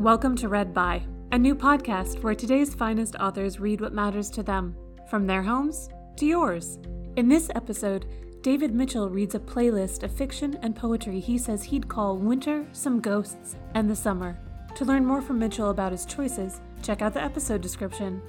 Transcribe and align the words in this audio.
Welcome 0.00 0.34
to 0.36 0.48
Read 0.48 0.72
By, 0.72 1.02
a 1.30 1.36
new 1.36 1.54
podcast 1.54 2.22
where 2.22 2.34
today's 2.34 2.74
finest 2.74 3.16
authors 3.16 3.60
read 3.60 3.82
what 3.82 3.92
matters 3.92 4.30
to 4.30 4.42
them, 4.42 4.74
from 5.10 5.26
their 5.26 5.42
homes 5.42 5.90
to 6.16 6.24
yours. 6.24 6.78
In 7.16 7.28
this 7.28 7.50
episode, 7.54 8.06
David 8.40 8.74
Mitchell 8.74 9.10
reads 9.10 9.34
a 9.34 9.38
playlist 9.38 10.02
of 10.02 10.10
fiction 10.10 10.58
and 10.62 10.74
poetry 10.74 11.20
he 11.20 11.36
says 11.36 11.62
he'd 11.62 11.86
call 11.86 12.16
Winter, 12.16 12.66
Some 12.72 13.02
Ghosts, 13.02 13.56
and 13.74 13.90
the 13.90 13.94
Summer. 13.94 14.40
To 14.76 14.86
learn 14.86 15.04
more 15.04 15.20
from 15.20 15.38
Mitchell 15.38 15.68
about 15.68 15.92
his 15.92 16.06
choices, 16.06 16.62
check 16.82 17.02
out 17.02 17.12
the 17.12 17.22
episode 17.22 17.60
description. 17.60 18.22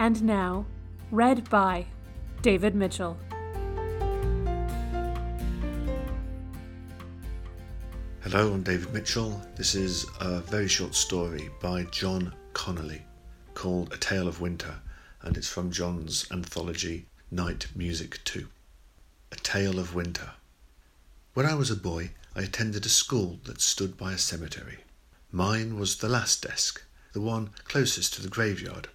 And 0.00 0.22
now, 0.24 0.66
Read 1.10 1.48
By 1.48 1.86
David 2.42 2.74
Mitchell. 2.74 3.16
Hello, 8.36 8.52
I'm 8.52 8.64
David 8.64 8.92
Mitchell. 8.92 9.40
This 9.54 9.76
is 9.76 10.06
a 10.18 10.40
very 10.40 10.66
short 10.66 10.96
story 10.96 11.50
by 11.62 11.84
John 11.84 12.34
Connolly 12.52 13.02
called 13.54 13.92
A 13.92 13.96
Tale 13.96 14.26
of 14.26 14.40
Winter, 14.40 14.80
and 15.22 15.36
it's 15.36 15.46
from 15.48 15.70
John's 15.70 16.26
anthology 16.32 17.06
Night 17.30 17.68
Music 17.76 18.18
2. 18.24 18.48
A 19.30 19.36
Tale 19.36 19.78
of 19.78 19.94
Winter. 19.94 20.32
When 21.34 21.46
I 21.46 21.54
was 21.54 21.70
a 21.70 21.76
boy, 21.76 22.10
I 22.34 22.42
attended 22.42 22.84
a 22.84 22.88
school 22.88 23.38
that 23.44 23.60
stood 23.60 23.96
by 23.96 24.14
a 24.14 24.18
cemetery. 24.18 24.78
Mine 25.30 25.78
was 25.78 25.98
the 25.98 26.08
last 26.08 26.42
desk, 26.42 26.82
the 27.12 27.20
one 27.20 27.50
closest 27.62 28.14
to 28.14 28.20
the 28.20 28.26
graveyard. 28.28 28.88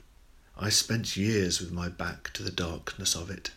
I 0.57 0.67
spent 0.67 1.15
years 1.15 1.62
with 1.62 1.71
my 1.71 1.87
back 1.87 2.34
to 2.34 2.43
the 2.43 2.51
darkness 2.51 3.15
of 3.15 3.29
it. 3.29 3.51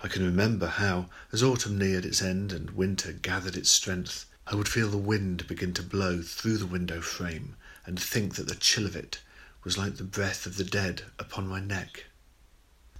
I 0.00 0.08
can 0.08 0.24
remember 0.24 0.66
how, 0.66 1.10
as 1.30 1.42
autumn 1.42 1.76
neared 1.76 2.06
its 2.06 2.22
end 2.22 2.54
and 2.54 2.70
winter 2.70 3.12
gathered 3.12 3.58
its 3.58 3.68
strength, 3.68 4.24
I 4.50 4.56
would 4.56 4.66
feel 4.66 4.88
the 4.88 4.98
wind 4.98 5.46
begin 5.46 5.72
to 5.74 5.82
blow 5.82 6.22
through 6.22 6.56
the 6.56 6.66
window 6.66 7.00
frame 7.00 7.54
and 7.86 8.00
think 8.00 8.34
that 8.34 8.48
the 8.48 8.56
chill 8.56 8.84
of 8.84 8.96
it 8.96 9.20
was 9.62 9.78
like 9.78 9.96
the 9.96 10.02
breath 10.02 10.44
of 10.44 10.56
the 10.56 10.64
dead 10.64 11.04
upon 11.20 11.46
my 11.46 11.60
neck. 11.60 12.06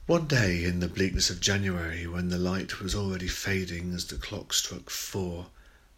One 0.07 0.29
day 0.29 0.63
in 0.63 0.79
the 0.79 0.87
bleakness 0.87 1.29
of 1.29 1.41
January, 1.41 2.07
when 2.07 2.29
the 2.29 2.39
light 2.39 2.79
was 2.79 2.95
already 2.95 3.27
fading 3.27 3.93
as 3.93 4.05
the 4.05 4.15
clock 4.15 4.53
struck 4.53 4.91
four, 4.91 5.49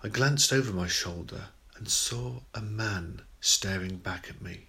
I 0.03 0.09
glanced 0.09 0.55
over 0.55 0.73
my 0.73 0.87
shoulder 0.87 1.49
and 1.77 1.87
saw 1.87 2.41
a 2.55 2.63
man 2.63 3.21
staring 3.43 3.99
back 3.99 4.31
at 4.31 4.41
me. 4.41 4.69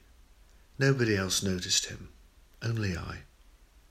Nobody 0.77 1.15
else 1.15 1.41
noticed 1.41 1.85
him, 1.85 2.09
only 2.61 2.97
I. 2.97 3.19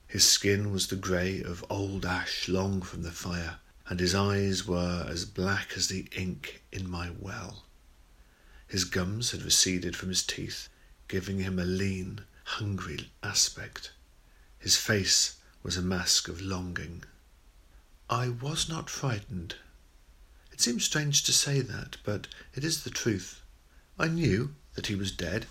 His 0.05 0.27
skin 0.27 0.71
was 0.71 0.85
the 0.87 0.95
grey 0.95 1.41
of 1.41 1.65
old 1.71 2.05
ash 2.05 2.47
long 2.47 2.83
from 2.83 3.01
the 3.01 3.11
fire, 3.11 3.57
and 3.89 3.99
his 3.99 4.15
eyes 4.15 4.65
were 4.65 5.05
as 5.09 5.25
black 5.25 5.73
as 5.75 5.87
the 5.87 6.07
ink 6.15 6.63
in 6.71 6.89
my 6.89 7.11
well. 7.19 7.65
His 8.65 8.85
gums 8.85 9.31
had 9.31 9.43
receded 9.43 9.95
from 9.95 10.09
his 10.09 10.23
teeth, 10.23 10.69
giving 11.07 11.39
him 11.39 11.59
a 11.59 11.65
lean, 11.65 12.21
hungry 12.45 13.11
aspect. 13.21 13.91
His 14.57 14.77
face 14.77 15.35
was 15.61 15.75
a 15.75 15.81
mask 15.81 16.29
of 16.29 16.41
longing. 16.41 17.03
I 18.09 18.29
was 18.29 18.69
not 18.69 18.89
frightened. 18.89 19.55
It 20.51 20.61
seems 20.61 20.85
strange 20.85 21.23
to 21.23 21.33
say 21.33 21.59
that, 21.59 21.97
but 22.03 22.27
it 22.53 22.63
is 22.63 22.83
the 22.83 22.89
truth. 22.89 23.41
I 23.99 24.07
knew 24.07 24.55
that 24.75 24.87
he 24.87 24.95
was 24.95 25.11
dead, 25.11 25.45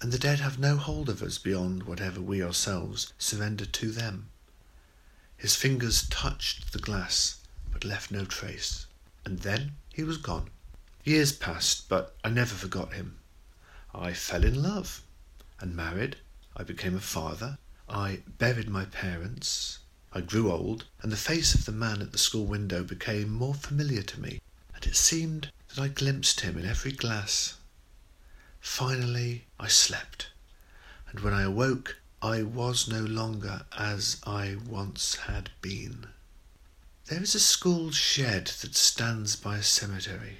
and 0.00 0.12
the 0.12 0.18
dead 0.18 0.38
have 0.40 0.58
no 0.58 0.76
hold 0.76 1.08
of 1.08 1.22
us 1.22 1.38
beyond 1.38 1.82
whatever 1.82 2.20
we 2.20 2.42
ourselves 2.42 3.12
surrender 3.18 3.66
to 3.66 3.90
them. 3.90 4.28
His 5.36 5.56
fingers 5.56 6.06
touched 6.08 6.72
the 6.72 6.78
glass 6.78 7.38
but 7.76 7.84
left 7.84 8.10
no 8.10 8.24
trace. 8.24 8.86
And 9.26 9.40
then 9.40 9.72
he 9.92 10.02
was 10.02 10.16
gone. 10.16 10.48
Years 11.04 11.30
passed, 11.30 11.90
but 11.90 12.16
I 12.24 12.30
never 12.30 12.54
forgot 12.54 12.94
him. 12.94 13.18
I 13.94 14.14
fell 14.14 14.44
in 14.44 14.62
love 14.62 15.02
and 15.60 15.76
married. 15.76 16.16
I 16.56 16.62
became 16.62 16.94
a 16.94 17.00
father. 17.00 17.58
I 17.86 18.22
buried 18.38 18.70
my 18.70 18.86
parents. 18.86 19.80
I 20.10 20.22
grew 20.22 20.50
old, 20.50 20.86
and 21.02 21.12
the 21.12 21.18
face 21.18 21.54
of 21.54 21.66
the 21.66 21.72
man 21.72 22.00
at 22.00 22.12
the 22.12 22.18
school 22.18 22.46
window 22.46 22.82
became 22.82 23.28
more 23.28 23.52
familiar 23.52 24.02
to 24.04 24.20
me, 24.22 24.40
and 24.74 24.86
it 24.86 24.96
seemed 24.96 25.50
that 25.68 25.78
I 25.78 25.88
glimpsed 25.88 26.40
him 26.40 26.56
in 26.56 26.64
every 26.64 26.92
glass. 26.92 27.58
Finally, 28.58 29.44
I 29.60 29.68
slept, 29.68 30.28
and 31.10 31.20
when 31.20 31.34
I 31.34 31.42
awoke, 31.42 31.98
I 32.22 32.42
was 32.42 32.88
no 32.88 33.02
longer 33.02 33.66
as 33.76 34.16
I 34.24 34.56
once 34.66 35.16
had 35.16 35.50
been. 35.60 36.06
There 37.08 37.22
is 37.22 37.36
a 37.36 37.40
school 37.40 37.92
shed 37.92 38.48
that 38.62 38.74
stands 38.74 39.36
by 39.36 39.58
a 39.58 39.62
cemetery. 39.62 40.38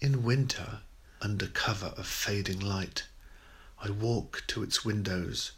In 0.00 0.22
winter, 0.22 0.80
under 1.20 1.46
cover 1.46 1.88
of 1.88 2.06
fading 2.06 2.58
light, 2.58 3.04
I 3.78 3.90
walk 3.90 4.44
to 4.46 4.62
its 4.62 4.82
windows 4.82 5.52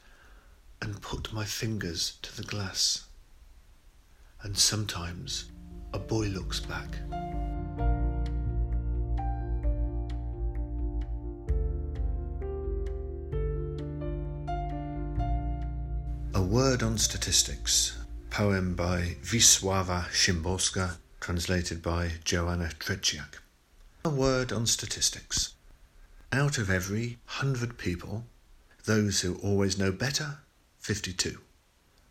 and 0.80 1.00
put 1.00 1.32
my 1.32 1.44
fingers 1.44 2.14
to 2.22 2.36
the 2.36 2.42
glass. 2.42 3.04
And 4.42 4.58
sometimes 4.58 5.44
a 5.92 6.00
boy 6.00 6.26
looks 6.26 6.58
back. 6.58 6.96
A 16.34 16.42
word 16.42 16.82
on 16.82 16.98
statistics 16.98 17.96
poem 18.32 18.74
by 18.74 19.16
Wisława 19.30 20.06
Szymborska, 20.10 20.96
translated 21.20 21.82
by 21.82 22.10
Joanna 22.24 22.70
Trzeciak. 22.78 23.42
A 24.06 24.08
word 24.08 24.52
on 24.52 24.66
statistics. 24.66 25.52
Out 26.32 26.56
of 26.56 26.70
every 26.70 27.18
hundred 27.26 27.76
people, 27.76 28.24
those 28.86 29.20
who 29.20 29.34
always 29.42 29.76
know 29.76 29.92
better, 29.92 30.38
52. 30.78 31.40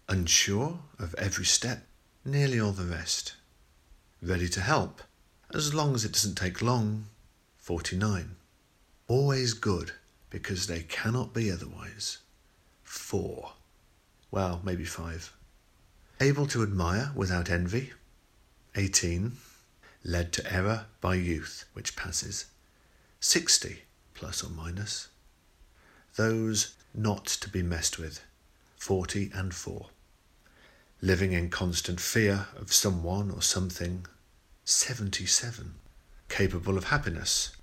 Unsure 0.10 0.78
of 1.00 1.16
every 1.16 1.46
step, 1.46 1.88
nearly 2.24 2.60
all 2.60 2.72
the 2.72 2.86
rest. 2.86 3.34
Ready 4.22 4.48
to 4.50 4.62
help, 4.62 5.02
as 5.56 5.74
long 5.74 5.96
as 5.96 6.06
it 6.06 6.14
doesn't 6.14 6.36
take 6.36 6.62
long, 6.62 7.06
49. 7.58 8.36
Always 9.08 9.54
good, 9.54 9.94
because 10.30 10.68
they 10.68 10.82
cannot 10.84 11.34
be 11.34 11.52
otherwise, 11.52 12.20
4. 12.84 13.54
Well, 14.30 14.62
maybe 14.64 14.86
5. 14.86 15.34
Able 16.22 16.46
to 16.50 16.62
admire 16.62 17.12
without 17.16 17.50
envy. 17.50 17.94
18. 18.76 19.38
Led 20.04 20.32
to 20.34 20.54
error 20.54 20.86
by 21.02 21.16
youth, 21.16 21.66
which 21.74 21.96
passes. 21.96 22.46
60, 23.20 23.82
plus 24.14 24.44
or 24.44 24.52
minus. 24.52 25.08
Those 26.18 26.76
not 26.94 27.26
to 27.26 27.50
be 27.50 27.64
messed 27.64 27.98
with. 27.98 28.24
40 28.78 29.32
and 29.34 29.52
4. 29.52 29.88
Living 31.02 31.34
in 31.34 31.50
constant 31.50 32.00
fear 32.00 32.46
of 32.56 32.72
someone 32.72 33.32
or 33.32 33.42
something. 33.42 34.06
77. 34.64 35.74
Capable 36.30 36.78
of 36.78 36.84
happiness. 36.86 37.56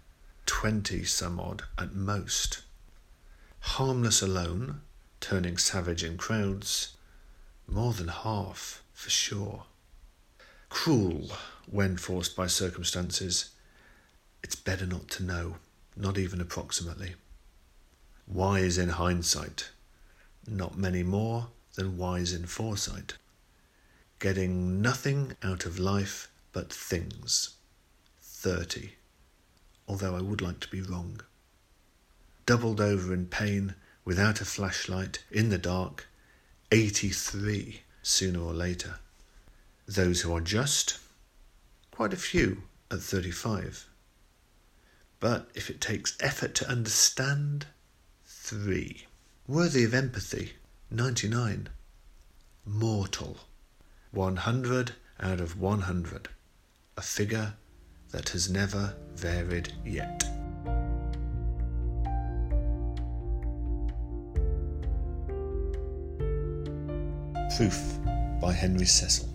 20 0.46 1.04
some 1.04 1.38
odd 1.38 1.62
at 1.78 1.94
most. 1.94 2.62
Harmless 3.60 4.20
alone, 4.20 4.80
turning 5.20 5.58
savage 5.58 6.02
in 6.02 6.16
crowds. 6.16 6.96
More 7.70 7.92
than 7.92 8.08
half, 8.08 8.82
for 8.94 9.10
sure. 9.10 9.64
Cruel 10.70 11.30
when 11.70 11.98
forced 11.98 12.34
by 12.34 12.46
circumstances. 12.46 13.50
It's 14.42 14.56
better 14.56 14.86
not 14.86 15.08
to 15.10 15.22
know, 15.22 15.56
not 15.94 16.16
even 16.16 16.40
approximately. 16.40 17.14
Wise 18.26 18.78
in 18.78 18.88
hindsight. 18.88 19.68
Not 20.46 20.78
many 20.78 21.02
more 21.02 21.48
than 21.74 21.98
wise 21.98 22.32
in 22.32 22.46
foresight. 22.46 23.14
Getting 24.18 24.80
nothing 24.80 25.36
out 25.42 25.66
of 25.66 25.78
life 25.78 26.30
but 26.52 26.72
things. 26.72 27.50
30. 28.22 28.92
Although 29.86 30.16
I 30.16 30.22
would 30.22 30.40
like 30.40 30.60
to 30.60 30.70
be 30.70 30.80
wrong. 30.80 31.20
Doubled 32.46 32.80
over 32.80 33.12
in 33.12 33.26
pain, 33.26 33.74
without 34.06 34.40
a 34.40 34.46
flashlight, 34.46 35.22
in 35.30 35.50
the 35.50 35.58
dark, 35.58 36.06
83 36.70 37.80
sooner 38.02 38.40
or 38.40 38.52
later. 38.52 38.96
Those 39.86 40.20
who 40.20 40.34
are 40.34 40.40
just, 40.40 40.98
quite 41.90 42.12
a 42.12 42.16
few 42.16 42.62
at 42.90 43.00
35. 43.00 43.88
But 45.18 45.48
if 45.54 45.70
it 45.70 45.80
takes 45.80 46.16
effort 46.20 46.54
to 46.56 46.68
understand, 46.68 47.66
3. 48.26 49.06
Worthy 49.46 49.84
of 49.84 49.94
empathy, 49.94 50.52
99. 50.90 51.68
Mortal, 52.66 53.38
100 54.10 54.92
out 55.20 55.40
of 55.40 55.58
100. 55.58 56.28
A 56.96 57.02
figure 57.02 57.54
that 58.10 58.30
has 58.30 58.50
never 58.50 58.94
varied 59.14 59.72
yet. 59.84 60.37
Proof 67.56 67.98
by 68.40 68.52
Henry 68.52 68.86
Cecil. 68.86 69.28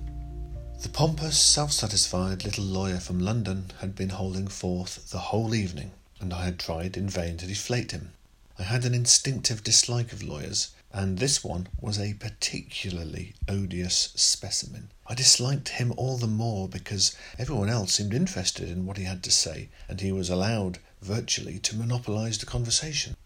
The 0.81 0.89
pompous, 0.89 1.37
self 1.37 1.73
satisfied 1.73 2.45
little 2.45 2.63
lawyer 2.63 2.99
from 2.99 3.19
London 3.19 3.71
had 3.79 3.95
been 3.95 4.09
holding 4.09 4.47
forth 4.47 5.09
the 5.09 5.19
whole 5.19 5.53
evening, 5.53 5.91
and 6.21 6.33
I 6.33 6.45
had 6.45 6.59
tried 6.59 6.95
in 6.95 7.09
vain 7.09 7.37
to 7.37 7.47
deflate 7.47 7.91
him. 7.91 8.13
I 8.57 8.63
had 8.63 8.85
an 8.85 8.93
instinctive 8.93 9.63
dislike 9.63 10.13
of 10.13 10.23
lawyers, 10.23 10.69
and 10.93 11.17
this 11.17 11.43
one 11.43 11.67
was 11.81 11.99
a 11.99 12.13
particularly 12.13 13.33
odious 13.49 14.13
specimen. 14.15 14.91
I 15.07 15.15
disliked 15.15 15.69
him 15.69 15.91
all 15.97 16.17
the 16.17 16.27
more 16.27 16.69
because 16.69 17.15
everyone 17.37 17.69
else 17.69 17.93
seemed 17.93 18.13
interested 18.13 18.69
in 18.69 18.85
what 18.85 18.97
he 18.97 19.03
had 19.03 19.23
to 19.23 19.31
say, 19.31 19.69
and 19.89 19.99
he 19.99 20.11
was 20.11 20.29
allowed 20.29 20.77
virtually 21.01 21.59
to 21.59 21.75
monopolize 21.75 22.37
the 22.37 22.45
conversation. 22.45 23.17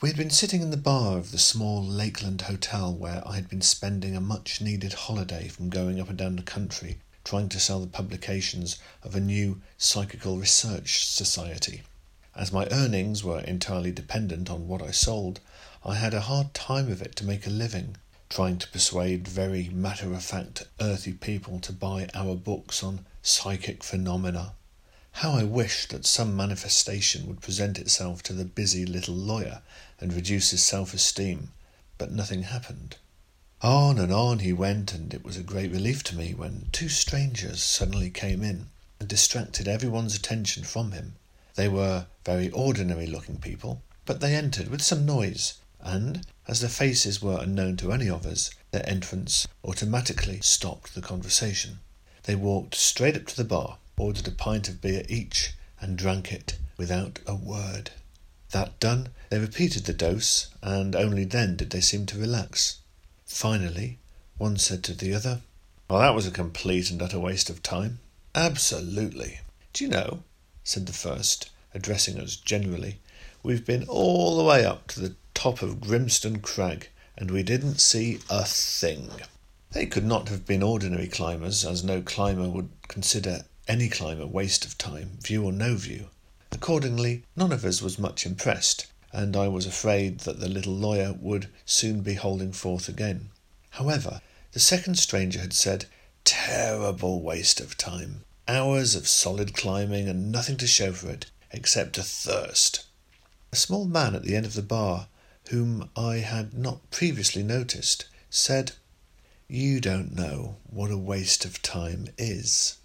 We 0.00 0.08
had 0.08 0.18
been 0.18 0.30
sitting 0.30 0.60
in 0.60 0.70
the 0.70 0.76
bar 0.76 1.16
of 1.16 1.30
the 1.30 1.38
small 1.38 1.82
Lakeland 1.82 2.42
hotel 2.42 2.92
where 2.92 3.22
I 3.26 3.36
had 3.36 3.48
been 3.48 3.62
spending 3.62 4.16
a 4.16 4.20
much 4.20 4.60
needed 4.60 4.92
holiday 4.92 5.46
from 5.48 5.70
going 5.70 6.00
up 6.00 6.08
and 6.08 6.18
down 6.18 6.36
the 6.36 6.42
country 6.42 6.98
trying 7.22 7.48
to 7.48 7.60
sell 7.60 7.80
the 7.80 7.86
publications 7.86 8.76
of 9.02 9.14
a 9.14 9.20
new 9.20 9.62
psychical 9.78 10.36
research 10.36 11.06
society. 11.06 11.82
As 12.34 12.52
my 12.52 12.66
earnings 12.72 13.22
were 13.22 13.40
entirely 13.40 13.92
dependent 13.92 14.50
on 14.50 14.66
what 14.66 14.82
I 14.82 14.90
sold, 14.90 15.38
I 15.84 15.94
had 15.94 16.12
a 16.12 16.22
hard 16.22 16.52
time 16.52 16.90
of 16.90 17.00
it 17.00 17.14
to 17.16 17.24
make 17.24 17.46
a 17.46 17.50
living, 17.50 17.96
trying 18.28 18.58
to 18.58 18.68
persuade 18.68 19.28
very 19.28 19.68
matter 19.68 20.12
of 20.12 20.24
fact, 20.24 20.64
earthy 20.80 21.12
people 21.12 21.60
to 21.60 21.72
buy 21.72 22.08
our 22.14 22.34
books 22.34 22.82
on 22.82 23.06
psychic 23.22 23.84
phenomena. 23.84 24.54
How 25.18 25.34
I 25.34 25.44
wished 25.44 25.90
that 25.90 26.06
some 26.06 26.34
manifestation 26.34 27.28
would 27.28 27.40
present 27.40 27.78
itself 27.78 28.20
to 28.24 28.32
the 28.32 28.44
busy 28.44 28.84
little 28.84 29.14
lawyer 29.14 29.62
and 30.00 30.12
reduce 30.12 30.50
his 30.50 30.64
self 30.64 30.92
esteem, 30.92 31.52
but 31.98 32.10
nothing 32.10 32.42
happened. 32.42 32.96
On 33.62 33.96
and 34.00 34.12
on 34.12 34.40
he 34.40 34.52
went, 34.52 34.92
and 34.92 35.14
it 35.14 35.24
was 35.24 35.36
a 35.36 35.44
great 35.44 35.70
relief 35.70 36.02
to 36.04 36.16
me 36.16 36.34
when 36.34 36.68
two 36.72 36.88
strangers 36.88 37.62
suddenly 37.62 38.10
came 38.10 38.42
in 38.42 38.70
and 38.98 39.08
distracted 39.08 39.68
everyone's 39.68 40.16
attention 40.16 40.64
from 40.64 40.90
him. 40.90 41.14
They 41.54 41.68
were 41.68 42.06
very 42.24 42.50
ordinary 42.50 43.06
looking 43.06 43.38
people, 43.38 43.82
but 44.04 44.20
they 44.20 44.34
entered 44.34 44.66
with 44.66 44.82
some 44.82 45.06
noise, 45.06 45.54
and, 45.80 46.26
as 46.48 46.58
their 46.58 46.68
faces 46.68 47.22
were 47.22 47.40
unknown 47.40 47.76
to 47.76 47.92
any 47.92 48.10
of 48.10 48.26
us, 48.26 48.50
their 48.72 48.86
entrance 48.86 49.46
automatically 49.62 50.40
stopped 50.40 50.92
the 50.92 51.00
conversation. 51.00 51.78
They 52.24 52.34
walked 52.34 52.74
straight 52.74 53.16
up 53.16 53.26
to 53.28 53.36
the 53.36 53.44
bar, 53.44 53.78
ordered 53.96 54.26
a 54.26 54.32
pint 54.32 54.68
of 54.68 54.80
beer 54.80 55.04
each, 55.08 55.52
and 55.80 55.96
drank 55.96 56.32
it 56.32 56.58
without 56.76 57.20
a 57.26 57.34
word. 57.34 57.90
That 58.50 58.80
done, 58.80 59.10
they 59.30 59.38
repeated 59.38 59.84
the 59.84 59.92
dose, 59.92 60.48
and 60.62 60.96
only 60.96 61.24
then 61.24 61.56
did 61.56 61.70
they 61.70 61.80
seem 61.80 62.06
to 62.06 62.18
relax. 62.18 62.78
Finally, 63.24 63.98
one 64.36 64.56
said 64.56 64.82
to 64.84 64.94
the 64.94 65.14
other, 65.14 65.42
Well, 65.88 66.00
that 66.00 66.14
was 66.14 66.26
a 66.26 66.30
complete 66.30 66.90
and 66.90 67.00
utter 67.00 67.18
waste 67.18 67.50
of 67.50 67.62
time. 67.62 68.00
Absolutely. 68.34 69.40
Do 69.72 69.84
you 69.84 69.90
know, 69.90 70.22
said 70.64 70.86
the 70.86 70.92
first, 70.92 71.50
addressing 71.72 72.18
us 72.18 72.36
generally. 72.36 72.98
We've 73.42 73.64
been 73.64 73.84
all 73.88 74.36
the 74.36 74.44
way 74.44 74.64
up 74.64 74.88
to 74.88 75.00
the 75.00 75.14
top 75.34 75.62
of 75.62 75.80
Grimstone 75.80 76.40
Crag, 76.40 76.88
and 77.16 77.30
we 77.30 77.42
didn't 77.42 77.80
see 77.80 78.20
a 78.30 78.44
thing. 78.44 79.10
They 79.72 79.86
could 79.86 80.04
not 80.04 80.28
have 80.28 80.46
been 80.46 80.62
ordinary 80.62 81.08
climbers, 81.08 81.64
as 81.64 81.84
no 81.84 82.00
climber 82.00 82.48
would 82.48 82.70
consider 82.88 83.44
any 83.66 83.88
climb 83.88 84.20
a 84.20 84.26
waste 84.26 84.64
of 84.64 84.76
time, 84.76 85.18
view 85.22 85.44
or 85.44 85.52
no 85.52 85.74
view. 85.76 86.10
Accordingly, 86.52 87.24
none 87.34 87.52
of 87.52 87.64
us 87.64 87.80
was 87.80 87.98
much 87.98 88.26
impressed, 88.26 88.86
and 89.12 89.36
I 89.36 89.48
was 89.48 89.66
afraid 89.66 90.20
that 90.20 90.40
the 90.40 90.48
little 90.48 90.74
lawyer 90.74 91.12
would 91.12 91.48
soon 91.64 92.00
be 92.02 92.14
holding 92.14 92.52
forth 92.52 92.88
again. 92.88 93.30
However, 93.70 94.20
the 94.52 94.60
second 94.60 94.98
stranger 94.98 95.40
had 95.40 95.52
said, 95.52 95.86
Terrible 96.24 97.22
waste 97.22 97.60
of 97.60 97.76
time. 97.76 98.24
Hours 98.46 98.94
of 98.94 99.08
solid 99.08 99.54
climbing 99.54 100.08
and 100.08 100.30
nothing 100.30 100.56
to 100.58 100.66
show 100.66 100.92
for 100.92 101.10
it 101.10 101.26
except 101.50 101.98
a 101.98 102.02
thirst. 102.02 102.84
A 103.52 103.56
small 103.56 103.84
man 103.84 104.14
at 104.14 104.22
the 104.22 104.36
end 104.36 104.46
of 104.46 104.54
the 104.54 104.62
bar, 104.62 105.08
whom 105.48 105.90
I 105.96 106.16
had 106.16 106.54
not 106.54 106.90
previously 106.90 107.42
noticed, 107.42 108.06
said, 108.30 108.72
You 109.48 109.80
don't 109.80 110.14
know 110.14 110.56
what 110.68 110.90
a 110.90 110.98
waste 110.98 111.44
of 111.44 111.62
time 111.62 112.08
is. 112.18 112.76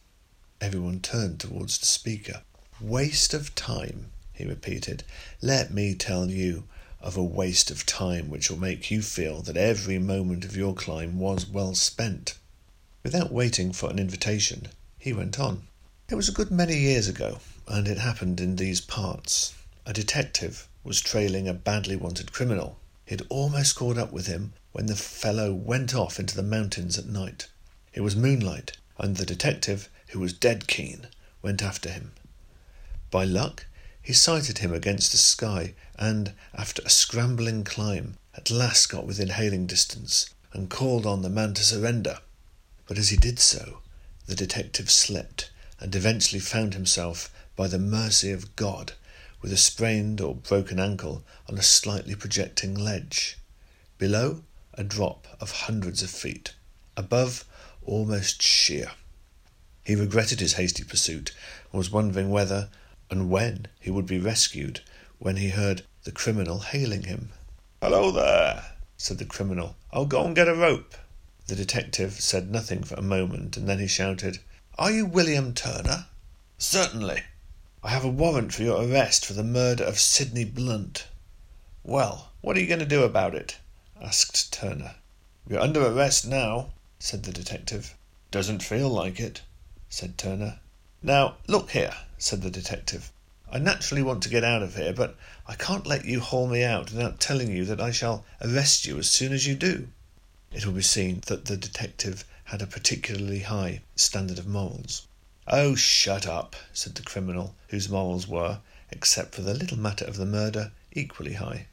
Everyone 0.61 0.99
turned 0.99 1.39
towards 1.39 1.77
the 1.77 1.85
speaker. 1.85 2.41
Waste 2.81 3.33
of 3.33 3.55
time, 3.55 4.11
he 4.33 4.45
repeated. 4.45 5.03
Let 5.41 5.73
me 5.73 5.95
tell 5.95 6.29
you 6.29 6.65
of 6.99 7.15
a 7.15 7.23
waste 7.23 7.71
of 7.71 7.85
time 7.85 8.29
which 8.29 8.49
will 8.49 8.59
make 8.59 8.91
you 8.91 9.01
feel 9.01 9.41
that 9.43 9.55
every 9.55 9.99
moment 9.99 10.43
of 10.43 10.57
your 10.57 10.73
climb 10.73 11.17
was 11.17 11.45
well 11.45 11.75
spent. 11.75 12.35
Without 13.03 13.31
waiting 13.31 13.71
for 13.71 13.89
an 13.89 13.99
invitation, 13.99 14.67
he 14.97 15.13
went 15.13 15.39
on. 15.39 15.63
It 16.09 16.15
was 16.15 16.27
a 16.27 16.33
good 16.33 16.51
many 16.51 16.77
years 16.77 17.07
ago, 17.07 17.39
and 17.67 17.87
it 17.87 17.97
happened 17.97 18.41
in 18.41 18.57
these 18.57 18.81
parts. 18.81 19.53
A 19.85 19.93
detective 19.93 20.67
was 20.83 20.99
trailing 20.99 21.47
a 21.47 21.53
badly 21.53 21.95
wanted 21.95 22.33
criminal. 22.33 22.77
He 23.05 23.11
had 23.11 23.25
almost 23.29 23.75
caught 23.75 23.97
up 23.97 24.11
with 24.11 24.27
him 24.27 24.51
when 24.73 24.87
the 24.87 24.95
fellow 24.97 25.53
went 25.53 25.95
off 25.95 26.19
into 26.19 26.35
the 26.35 26.43
mountains 26.43 26.97
at 26.97 27.05
night. 27.05 27.47
It 27.93 28.01
was 28.01 28.15
moonlight, 28.15 28.73
and 28.97 29.15
the 29.15 29.25
detective, 29.25 29.87
who 30.09 30.19
was 30.19 30.33
dead 30.33 30.67
keen, 30.67 31.07
went 31.41 31.61
after 31.61 31.89
him. 31.89 32.11
By 33.11 33.23
luck, 33.23 33.65
he 34.01 34.13
sighted 34.13 34.59
him 34.59 34.73
against 34.73 35.11
the 35.11 35.17
sky, 35.17 35.73
and, 35.97 36.33
after 36.53 36.81
a 36.83 36.89
scrambling 36.89 37.63
climb, 37.63 38.17
at 38.35 38.49
last 38.49 38.87
got 38.87 39.05
within 39.05 39.29
hailing 39.29 39.67
distance 39.67 40.29
and 40.53 40.69
called 40.69 41.05
on 41.05 41.21
the 41.21 41.29
man 41.29 41.53
to 41.53 41.63
surrender. 41.63 42.19
But 42.87 42.97
as 42.97 43.09
he 43.09 43.17
did 43.17 43.39
so, 43.39 43.79
the 44.25 44.35
detective 44.35 44.89
slipped 44.89 45.51
and 45.79 45.95
eventually 45.95 46.39
found 46.39 46.73
himself, 46.73 47.31
by 47.55 47.67
the 47.67 47.79
mercy 47.79 48.31
of 48.31 48.55
God, 48.55 48.93
with 49.41 49.51
a 49.51 49.57
sprained 49.57 50.21
or 50.21 50.35
broken 50.35 50.79
ankle 50.79 51.23
on 51.47 51.57
a 51.57 51.63
slightly 51.63 52.15
projecting 52.15 52.73
ledge. 52.73 53.37
Below, 53.97 54.43
a 54.73 54.83
drop 54.83 55.27
of 55.39 55.51
hundreds 55.51 56.01
of 56.01 56.09
feet. 56.09 56.53
Above, 56.95 57.45
almost 57.85 58.41
sheer. 58.41 58.91
He 59.83 59.95
regretted 59.95 60.39
his 60.39 60.53
hasty 60.53 60.83
pursuit 60.83 61.31
and 61.71 61.77
was 61.77 61.91
wondering 61.91 62.29
whether 62.29 62.69
and 63.09 63.29
when 63.29 63.67
he 63.79 63.89
would 63.89 64.05
be 64.05 64.19
rescued 64.19 64.81
when 65.17 65.37
he 65.37 65.49
heard 65.49 65.83
the 66.03 66.11
criminal 66.11 66.59
hailing 66.59 67.03
him. 67.03 67.29
Hello 67.81 68.11
there, 68.11 68.75
said 68.97 69.17
the 69.17 69.25
criminal. 69.25 69.75
I'll 69.91 70.05
go 70.05 70.25
and 70.25 70.35
get 70.35 70.47
a 70.47 70.55
rope. 70.55 70.95
The 71.47 71.55
detective 71.55 72.21
said 72.21 72.51
nothing 72.51 72.83
for 72.83 72.95
a 72.95 73.01
moment, 73.01 73.57
and 73.57 73.67
then 73.67 73.79
he 73.79 73.87
shouted, 73.87 74.39
Are 74.77 74.91
you 74.91 75.05
William 75.05 75.53
Turner? 75.53 76.05
Certainly. 76.57 77.23
I 77.81 77.89
have 77.89 78.03
a 78.03 78.09
warrant 78.09 78.53
for 78.53 78.63
your 78.63 78.83
arrest 78.83 79.25
for 79.25 79.33
the 79.33 79.43
murder 79.43 79.83
of 79.83 79.99
Sidney 79.99 80.45
Blunt. 80.45 81.07
Well, 81.83 82.31
what 82.41 82.55
are 82.55 82.59
you 82.59 82.67
going 82.67 82.79
to 82.79 82.85
do 82.85 83.03
about 83.03 83.33
it? 83.33 83.57
asked 84.01 84.53
Turner. 84.53 84.95
You're 85.47 85.61
under 85.61 85.85
arrest 85.85 86.27
now, 86.27 86.71
said 86.99 87.23
the 87.23 87.31
detective. 87.31 87.95
Doesn't 88.31 88.61
feel 88.61 88.89
like 88.89 89.19
it, 89.19 89.41
said 89.89 90.17
Turner. 90.17 90.59
Now, 91.01 91.37
look 91.47 91.71
here, 91.71 91.95
said 92.17 92.41
the 92.41 92.51
detective. 92.51 93.11
I 93.51 93.57
naturally 93.57 94.03
want 94.03 94.21
to 94.23 94.29
get 94.29 94.43
out 94.43 94.61
of 94.61 94.75
here, 94.75 94.93
but 94.93 95.15
I 95.47 95.55
can't 95.55 95.87
let 95.87 96.05
you 96.05 96.19
haul 96.19 96.47
me 96.47 96.63
out 96.63 96.91
without 96.91 97.19
telling 97.19 97.51
you 97.51 97.65
that 97.65 97.81
I 97.81 97.89
shall 97.89 98.23
arrest 98.39 98.85
you 98.85 98.99
as 98.99 99.09
soon 99.09 99.33
as 99.33 99.47
you 99.47 99.55
do. 99.55 99.87
It 100.51 100.65
will 100.65 100.73
be 100.73 100.83
seen 100.83 101.21
that 101.25 101.45
the 101.45 101.57
detective 101.57 102.25
had 102.43 102.61
a 102.61 102.67
particularly 102.67 103.39
high 103.39 103.81
standard 103.95 104.37
of 104.37 104.45
morals. 104.45 105.07
Oh, 105.47 105.73
shut 105.73 106.27
up, 106.27 106.55
said 106.73 106.93
the 106.93 107.01
criminal, 107.01 107.55
whose 107.69 107.89
morals 107.89 108.27
were, 108.27 108.59
except 108.91 109.33
for 109.33 109.41
the 109.41 109.55
little 109.55 109.79
matter 109.79 110.05
of 110.05 110.17
the 110.17 110.25
murder, 110.25 110.71
equally 110.91 111.33
high. 111.33 111.65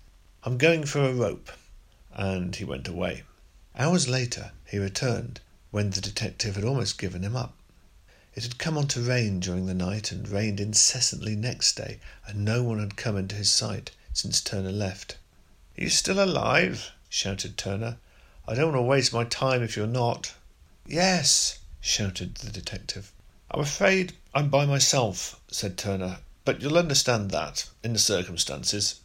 I'm 0.44 0.56
going 0.56 0.84
for 0.84 1.04
a 1.04 1.12
rope. 1.12 1.50
And 2.14 2.56
he 2.56 2.64
went 2.64 2.88
away. 2.88 3.24
Hours 3.78 4.08
later 4.08 4.52
he 4.64 4.78
returned, 4.78 5.40
when 5.70 5.90
the 5.90 6.00
detective 6.00 6.54
had 6.54 6.64
almost 6.64 6.98
given 6.98 7.22
him 7.22 7.36
up. 7.36 7.52
It 8.36 8.42
had 8.42 8.58
come 8.58 8.76
on 8.76 8.86
to 8.88 9.00
rain 9.00 9.40
during 9.40 9.64
the 9.64 9.72
night 9.72 10.12
and 10.12 10.28
rained 10.28 10.60
incessantly 10.60 11.34
next 11.34 11.74
day, 11.74 12.00
and 12.26 12.44
no 12.44 12.62
one 12.62 12.78
had 12.78 12.94
come 12.94 13.16
into 13.16 13.34
his 13.34 13.50
sight 13.50 13.92
since 14.12 14.42
Turner 14.42 14.72
left. 14.72 15.16
You 15.74 15.88
still 15.88 16.22
alive? 16.22 16.92
shouted 17.08 17.56
Turner. 17.56 17.96
I 18.46 18.54
don't 18.54 18.72
want 18.72 18.76
to 18.76 18.82
waste 18.82 19.10
my 19.14 19.24
time 19.24 19.62
if 19.62 19.74
you're 19.74 19.86
not. 19.86 20.34
Yes, 20.86 21.60
shouted 21.80 22.34
the 22.34 22.50
detective. 22.50 23.10
I'm 23.50 23.62
afraid 23.62 24.12
I'm 24.34 24.50
by 24.50 24.66
myself, 24.66 25.40
said 25.50 25.78
Turner, 25.78 26.18
but 26.44 26.60
you'll 26.60 26.76
understand 26.76 27.30
that, 27.30 27.70
in 27.82 27.94
the 27.94 27.98
circumstances. 27.98 29.00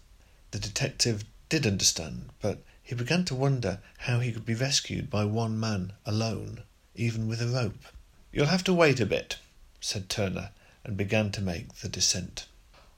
The 0.52 0.60
detective 0.60 1.24
did 1.48 1.66
understand, 1.66 2.32
but 2.42 2.62
he 2.84 2.96
began 2.96 3.24
to 3.26 3.36
wonder 3.36 3.80
how 4.00 4.20
he 4.20 4.34
could 4.34 4.46
be 4.46 4.56
rescued 4.56 5.10
by 5.10 5.24
one 5.24 5.58
man 5.58 5.94
alone, 6.06 6.64
even 6.96 7.30
with 7.30 7.42
a 7.42 7.48
rope. 7.48 7.86
You'll 8.34 8.46
have 8.46 8.64
to 8.64 8.74
wait 8.74 9.02
a 9.02 9.06
bit, 9.06 9.40
said 9.82 10.08
Turner, 10.08 10.52
and 10.86 10.96
began 10.96 11.32
to 11.34 11.42
make 11.42 11.76
the 11.76 11.90
descent. 11.90 12.46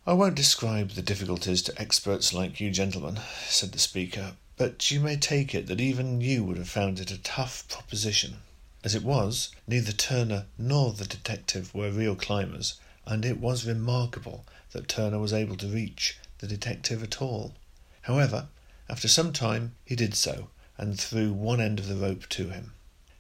I 0.06 0.14
won't 0.14 0.36
describe 0.36 0.92
the 0.92 1.02
difficulties 1.02 1.64
to 1.64 1.82
experts 1.82 2.34
like 2.34 2.60
you 2.60 2.70
gentlemen, 2.70 3.20
said 3.48 3.72
the 3.72 3.80
speaker, 3.80 4.34
but 4.58 4.92
you 4.92 5.00
may 5.00 5.18
take 5.18 5.56
it 5.56 5.66
that 5.66 5.82
even 5.82 6.22
you 6.22 6.44
would 6.44 6.58
have 6.58 6.70
found 6.70 7.00
it 7.00 7.10
a 7.10 7.18
tough 7.18 7.68
proposition. 7.68 8.42
As 8.84 8.94
it 8.94 9.02
was, 9.02 9.50
neither 9.66 9.92
Turner 9.92 10.46
nor 10.56 10.94
the 10.94 11.06
detective 11.06 11.74
were 11.74 11.90
real 11.90 12.16
climbers, 12.16 12.76
and 13.08 13.26
it 13.26 13.40
was 13.40 13.66
remarkable 13.66 14.46
that 14.72 14.88
Turner 14.88 15.18
was 15.18 15.34
able 15.34 15.56
to 15.58 15.68
reach 15.68 16.16
the 16.38 16.48
detective 16.48 17.02
at 17.02 17.24
all. 17.24 17.56
However, 18.04 18.50
after 18.88 19.08
some 19.08 19.34
time 19.34 19.74
he 19.84 19.96
did 19.96 20.14
so, 20.14 20.50
and 20.78 21.00
threw 21.00 21.34
one 21.34 21.60
end 21.60 21.80
of 21.80 21.88
the 21.88 21.96
rope 21.96 22.30
to 22.30 22.50
him. 22.50 22.73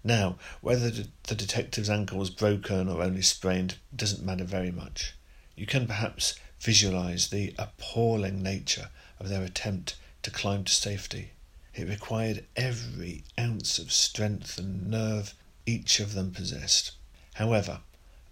Now, 0.05 0.37
whether 0.59 0.89
the 0.89 1.35
detective's 1.35 1.89
ankle 1.89 2.17
was 2.17 2.29
broken 2.29 2.89
or 2.89 3.01
only 3.01 3.21
sprained 3.21 3.75
doesn't 3.95 4.25
matter 4.25 4.43
very 4.43 4.71
much. 4.71 5.13
You 5.55 5.65
can 5.65 5.87
perhaps 5.87 6.35
visualize 6.59 7.29
the 7.29 7.55
appalling 7.57 8.43
nature 8.43 8.89
of 9.19 9.29
their 9.29 9.43
attempt 9.43 9.95
to 10.23 10.31
climb 10.31 10.65
to 10.65 10.73
safety. 10.73 11.31
It 11.73 11.87
required 11.87 12.45
every 12.57 13.23
ounce 13.39 13.79
of 13.79 13.93
strength 13.93 14.57
and 14.57 14.87
nerve 14.87 15.33
each 15.65 16.01
of 16.01 16.13
them 16.13 16.31
possessed. 16.31 16.91
However, 17.35 17.79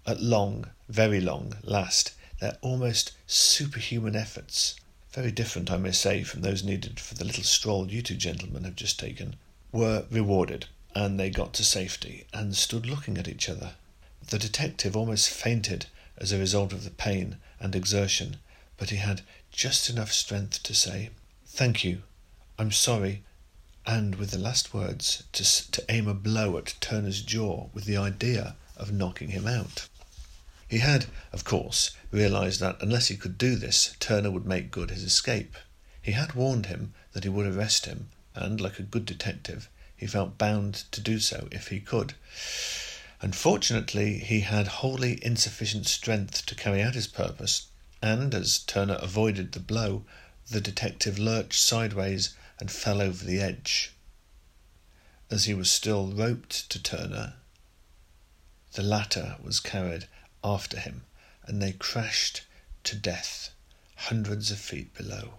at 0.06 0.20
long, 0.20 0.70
very 0.88 1.20
long 1.20 1.56
last, 1.62 2.12
their 2.38 2.58
almost 2.60 3.12
superhuman 3.26 4.14
efforts, 4.14 4.74
very 5.12 5.30
different, 5.30 5.70
I 5.70 5.78
may 5.78 5.92
say, 5.92 6.22
from 6.22 6.42
those 6.42 6.62
needed 6.62 7.00
for 7.00 7.14
the 7.14 7.24
little 7.24 7.44
stroll 7.44 7.90
you 7.90 8.02
two 8.02 8.16
gentlemen 8.16 8.64
have 8.64 8.76
just 8.76 8.98
taken, 8.98 9.36
were 9.72 10.04
rewarded, 10.10 10.66
and 10.94 11.18
they 11.18 11.30
got 11.30 11.52
to 11.54 11.64
safety 11.64 12.26
and 12.32 12.56
stood 12.56 12.86
looking 12.86 13.18
at 13.18 13.28
each 13.28 13.48
other. 13.48 13.74
The 14.28 14.38
detective 14.38 14.96
almost 14.96 15.30
fainted 15.30 15.86
as 16.18 16.32
a 16.32 16.38
result 16.38 16.72
of 16.72 16.84
the 16.84 16.90
pain 16.90 17.38
and 17.58 17.74
exertion, 17.74 18.36
but 18.76 18.90
he 18.90 18.96
had 18.96 19.22
just 19.50 19.90
enough 19.90 20.12
strength 20.12 20.62
to 20.62 20.74
say, 20.74 21.10
Thank 21.46 21.84
you, 21.84 22.02
I'm 22.58 22.72
sorry, 22.72 23.22
and 23.84 24.14
with 24.14 24.30
the 24.30 24.38
last 24.38 24.72
words 24.72 25.24
to, 25.32 25.70
to 25.72 25.84
aim 25.88 26.06
a 26.06 26.14
blow 26.14 26.56
at 26.58 26.74
Turner's 26.80 27.22
jaw 27.22 27.68
with 27.72 27.84
the 27.84 27.96
idea 27.96 28.56
of 28.76 28.92
knocking 28.92 29.30
him 29.30 29.46
out. 29.46 29.88
He 30.68 30.78
had, 30.78 31.06
of 31.32 31.44
course, 31.44 31.90
realized 32.10 32.60
that 32.60 32.80
unless 32.80 33.08
he 33.08 33.16
could 33.16 33.36
do 33.36 33.56
this, 33.56 33.94
Turner 34.00 34.30
would 34.30 34.46
make 34.46 34.70
good 34.70 34.90
his 34.90 35.02
escape. 35.02 35.56
He 36.00 36.12
had 36.12 36.34
warned 36.34 36.66
him 36.66 36.94
that 37.12 37.24
he 37.24 37.28
would 37.28 37.46
arrest 37.46 37.86
him, 37.86 38.08
and, 38.34 38.60
like 38.60 38.78
a 38.78 38.82
good 38.82 39.04
detective, 39.04 39.68
he 40.02 40.08
felt 40.08 40.36
bound 40.36 40.82
to 40.90 41.00
do 41.00 41.20
so 41.20 41.46
if 41.52 41.68
he 41.68 41.78
could. 41.78 42.12
Unfortunately, 43.20 44.18
he 44.18 44.40
had 44.40 44.66
wholly 44.66 45.24
insufficient 45.24 45.86
strength 45.86 46.44
to 46.44 46.56
carry 46.56 46.82
out 46.82 46.96
his 46.96 47.06
purpose, 47.06 47.68
and 48.02 48.34
as 48.34 48.58
Turner 48.58 48.96
avoided 48.96 49.52
the 49.52 49.60
blow, 49.60 50.04
the 50.50 50.60
detective 50.60 51.20
lurched 51.20 51.62
sideways 51.62 52.34
and 52.58 52.68
fell 52.68 53.00
over 53.00 53.24
the 53.24 53.40
edge. 53.40 53.92
As 55.30 55.44
he 55.44 55.54
was 55.54 55.70
still 55.70 56.08
roped 56.08 56.68
to 56.70 56.82
Turner, 56.82 57.34
the 58.72 58.82
latter 58.82 59.36
was 59.40 59.60
carried 59.60 60.08
after 60.42 60.80
him, 60.80 61.04
and 61.44 61.62
they 61.62 61.74
crashed 61.74 62.42
to 62.82 62.96
death 62.96 63.50
hundreds 63.94 64.50
of 64.50 64.58
feet 64.58 64.92
below. 64.94 65.34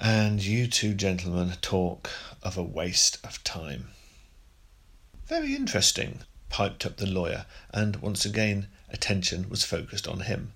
And 0.00 0.44
you 0.44 0.68
two 0.68 0.94
gentlemen 0.94 1.54
talk 1.60 2.08
of 2.42 2.56
a 2.56 2.62
waste 2.62 3.18
of 3.24 3.42
time. 3.42 3.88
Very 5.26 5.56
interesting, 5.56 6.20
piped 6.48 6.86
up 6.86 6.98
the 6.98 7.06
lawyer, 7.06 7.46
and 7.72 7.96
once 7.96 8.24
again 8.24 8.68
attention 8.88 9.48
was 9.48 9.64
focused 9.64 10.06
on 10.06 10.20
him. 10.20 10.52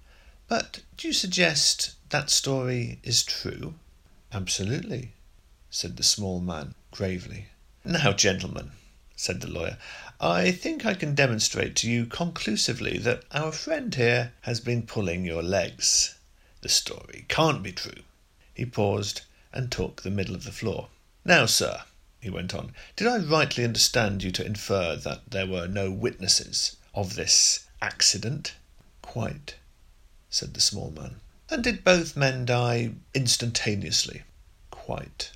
But 0.47 0.81
do 0.97 1.09
you 1.09 1.13
suggest 1.13 1.97
that 2.11 2.31
story 2.31 3.01
is 3.03 3.25
true? 3.25 3.75
Absolutely, 4.33 5.13
said 5.71 5.97
the 5.97 6.05
small 6.05 6.41
man 6.41 6.77
gravely. 6.93 7.47
Now, 7.85 8.13
gentlemen, 8.13 8.71
said 9.17 9.41
the 9.41 9.51
lawyer, 9.51 9.77
I 10.21 10.53
think 10.53 10.87
I 10.87 10.95
can 10.95 11.17
demonstrate 11.17 11.75
to 11.77 11.91
you 11.91 12.07
conclusively 12.07 12.97
that 12.99 13.25
our 13.33 13.51
friend 13.51 13.93
here 13.93 14.35
has 14.43 14.61
been 14.61 14.83
pulling 14.83 15.25
your 15.25 15.43
legs. 15.43 16.15
The 16.61 16.69
story 16.69 17.25
can't 17.29 17.63
be 17.63 17.73
true. 17.73 18.05
He 18.55 18.65
paused 18.65 19.23
and 19.53 19.71
took 19.71 20.03
the 20.03 20.11
middle 20.11 20.35
of 20.35 20.45
the 20.45 20.53
floor. 20.53 20.89
Now, 21.25 21.47
sir, 21.47 21.83
he 22.21 22.31
went 22.31 22.55
on, 22.55 22.73
did 22.97 23.07
I 23.07 23.19
rightly 23.19 23.65
understand 23.65 24.23
you 24.23 24.31
to 24.33 24.47
infer 24.47 24.97
that 24.97 25.31
there 25.31 25.47
were 25.47 25.67
no 25.67 25.91
witnesses 25.91 26.77
of 26.95 27.15
this 27.17 27.67
accident? 27.81 28.55
Quite, 29.03 29.57
said 30.31 30.55
the 30.55 30.61
small 30.61 30.91
man. 30.91 31.21
And 31.51 31.63
did 31.65 31.85
both 31.85 32.17
men 32.17 32.45
die 32.45 32.93
instantaneously? 33.13 34.23
Quite. 34.71 35.33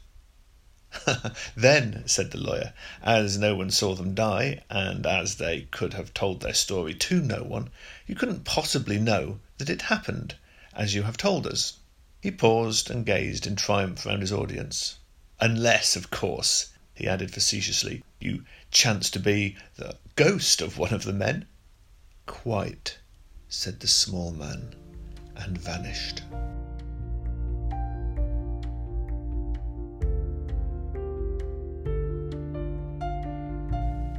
then, 1.57 2.05
said 2.07 2.31
the 2.31 2.39
lawyer, 2.39 2.73
as 3.03 3.37
no 3.37 3.55
one 3.55 3.71
saw 3.71 3.95
them 3.95 4.15
die, 4.15 4.63
and 4.71 5.05
as 5.07 5.35
they 5.35 5.63
could 5.71 5.93
have 5.93 6.15
told 6.15 6.41
their 6.41 6.55
story 6.55 6.95
to 6.95 7.21
no 7.21 7.43
one, 7.43 7.69
you 8.07 8.15
couldn't 8.15 8.45
possibly 8.45 8.99
know 8.99 9.39
that 9.59 9.69
it 9.69 9.83
happened, 9.83 10.37
as 10.73 10.95
you 10.95 11.03
have 11.03 11.17
told 11.17 11.47
us. 11.47 11.75
He 12.21 12.31
paused 12.31 12.91
and 12.91 13.05
gazed 13.07 13.47
in 13.47 13.57
triumph 13.57 14.07
round 14.07 14.23
his 14.23 14.33
audience. 14.33 14.99
Unless, 15.39 15.97
of 15.97 16.11
course, 16.11 16.73
he 16.95 17.07
added 17.07 17.31
facetiously, 17.31 18.03
you 18.21 18.45
chance 18.71 19.11
to 19.11 19.21
be 19.21 19.57
the 19.77 19.97
ghost 20.15 20.61
of 20.63 20.79
one 20.79 20.95
of 20.95 21.05
the 21.05 21.13
men. 21.13 21.47
Quite, 22.25 22.99
said 23.49 23.81
the 23.81 23.87
small 23.87 24.33
man, 24.33 24.75
and 25.37 25.59
vanished. 25.59 26.23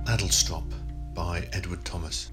Adlestrop 0.05 0.71
by 1.13 1.49
Edward 1.51 1.83
Thomas. 1.83 2.31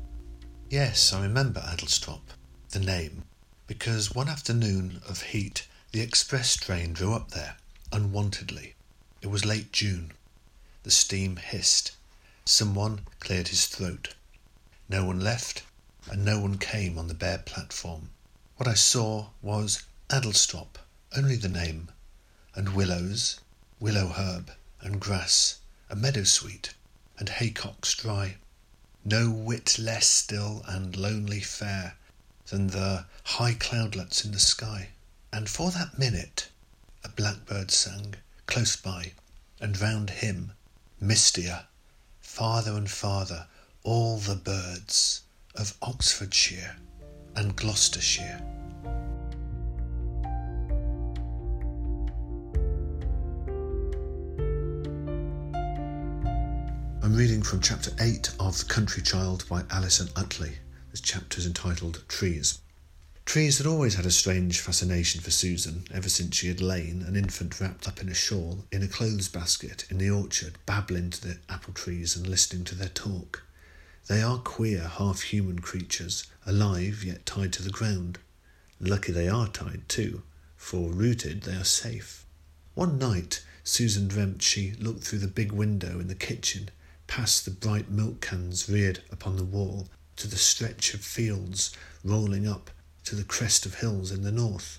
Yes, 0.70 1.12
I 1.12 1.22
remember 1.22 1.60
Adlestrop, 1.60 2.22
the 2.70 2.80
name, 2.80 3.24
because 3.66 4.14
one 4.14 4.28
afternoon 4.28 5.00
of 5.08 5.22
heat 5.22 5.66
the 5.92 6.00
express 6.00 6.56
train 6.56 6.92
drew 6.92 7.14
up 7.14 7.30
there, 7.30 7.56
unwontedly. 7.92 8.74
It 9.22 9.28
was 9.28 9.44
late 9.44 9.70
June. 9.70 10.12
The 10.82 10.90
steam 10.90 11.36
hissed. 11.36 11.92
Someone 12.44 13.06
cleared 13.20 13.48
his 13.48 13.66
throat. 13.66 14.14
No 14.88 15.04
one 15.04 15.20
left, 15.20 15.62
and 16.10 16.24
no 16.24 16.40
one 16.40 16.58
came 16.58 16.98
on 16.98 17.08
the 17.08 17.14
bare 17.14 17.38
platform. 17.38 18.10
What 18.56 18.68
I 18.68 18.74
saw 18.74 19.28
was 19.40 19.84
Adlestrop, 20.10 20.78
only 21.16 21.36
the 21.36 21.48
name, 21.48 21.90
and 22.54 22.74
willows, 22.74 23.38
willow 23.80 24.08
herb, 24.08 24.50
and 24.80 25.00
grass, 25.00 25.60
a 25.88 25.96
meadow 25.96 26.24
sweet, 26.24 26.74
and 27.18 27.28
haycocks 27.28 27.94
dry. 27.94 28.36
No 29.04 29.30
whit 29.30 29.78
less 29.78 30.08
still 30.08 30.64
and 30.66 30.96
lonely 30.96 31.40
fair 31.40 31.94
than 32.48 32.68
the 32.68 33.06
high 33.24 33.54
cloudlets 33.54 34.24
in 34.24 34.32
the 34.32 34.38
sky. 34.38 34.88
And 35.32 35.48
for 35.48 35.70
that 35.70 35.98
minute 35.98 36.48
a 37.04 37.08
blackbird 37.08 37.70
sang 37.70 38.14
close 38.46 38.76
by, 38.76 39.12
and 39.60 39.80
round 39.80 40.10
him, 40.10 40.52
mistier, 41.00 41.66
farther 42.20 42.72
and 42.72 42.90
farther, 42.90 43.46
all 43.82 44.18
the 44.18 44.36
birds 44.36 45.22
of 45.54 45.76
Oxfordshire 45.82 46.76
and 47.36 47.54
Gloucestershire. 47.56 48.40
I'm 57.02 57.14
reading 57.14 57.42
from 57.42 57.60
chapter 57.60 57.90
8 58.00 58.30
of 58.40 58.58
The 58.58 58.64
Country 58.64 59.02
Child 59.02 59.44
by 59.48 59.62
Alison 59.70 60.08
Uttley. 60.16 60.54
This 60.94 61.00
chapter 61.00 61.40
is 61.40 61.46
entitled 61.46 62.04
Trees. 62.06 62.60
Trees 63.26 63.58
had 63.58 63.66
always 63.66 63.96
had 63.96 64.06
a 64.06 64.12
strange 64.12 64.60
fascination 64.60 65.20
for 65.20 65.32
Susan 65.32 65.88
ever 65.92 66.08
since 66.08 66.36
she 66.36 66.46
had 66.46 66.60
lain, 66.60 67.02
an 67.02 67.16
infant 67.16 67.60
wrapped 67.60 67.88
up 67.88 68.00
in 68.00 68.08
a 68.08 68.14
shawl, 68.14 68.64
in 68.70 68.80
a 68.80 68.86
clothes 68.86 69.26
basket 69.26 69.86
in 69.90 69.98
the 69.98 70.08
orchard, 70.08 70.54
babbling 70.66 71.10
to 71.10 71.20
the 71.20 71.38
apple 71.48 71.74
trees 71.74 72.14
and 72.14 72.28
listening 72.28 72.62
to 72.66 72.76
their 72.76 72.90
talk. 72.90 73.42
They 74.06 74.22
are 74.22 74.38
queer, 74.38 74.82
half 74.86 75.22
human 75.22 75.58
creatures, 75.58 76.28
alive 76.46 77.02
yet 77.02 77.26
tied 77.26 77.52
to 77.54 77.64
the 77.64 77.70
ground. 77.70 78.20
Lucky 78.78 79.10
they 79.10 79.26
are 79.26 79.48
tied 79.48 79.88
too, 79.88 80.22
for 80.56 80.92
rooted 80.92 81.42
they 81.42 81.56
are 81.56 81.64
safe. 81.64 82.24
One 82.74 82.98
night, 83.00 83.44
Susan 83.64 84.06
dreamt 84.06 84.42
she 84.42 84.74
looked 84.78 85.02
through 85.02 85.18
the 85.18 85.26
big 85.26 85.50
window 85.50 85.98
in 85.98 86.06
the 86.06 86.14
kitchen 86.14 86.68
past 87.08 87.44
the 87.44 87.50
bright 87.50 87.90
milk 87.90 88.20
cans 88.20 88.68
reared 88.68 89.00
upon 89.10 89.36
the 89.36 89.44
wall, 89.44 89.88
to 90.16 90.28
the 90.28 90.36
stretch 90.36 90.94
of 90.94 91.00
fields 91.00 91.74
rolling 92.02 92.46
up 92.46 92.70
to 93.04 93.14
the 93.14 93.24
crest 93.24 93.66
of 93.66 93.76
hills 93.76 94.10
in 94.10 94.22
the 94.22 94.32
north. 94.32 94.78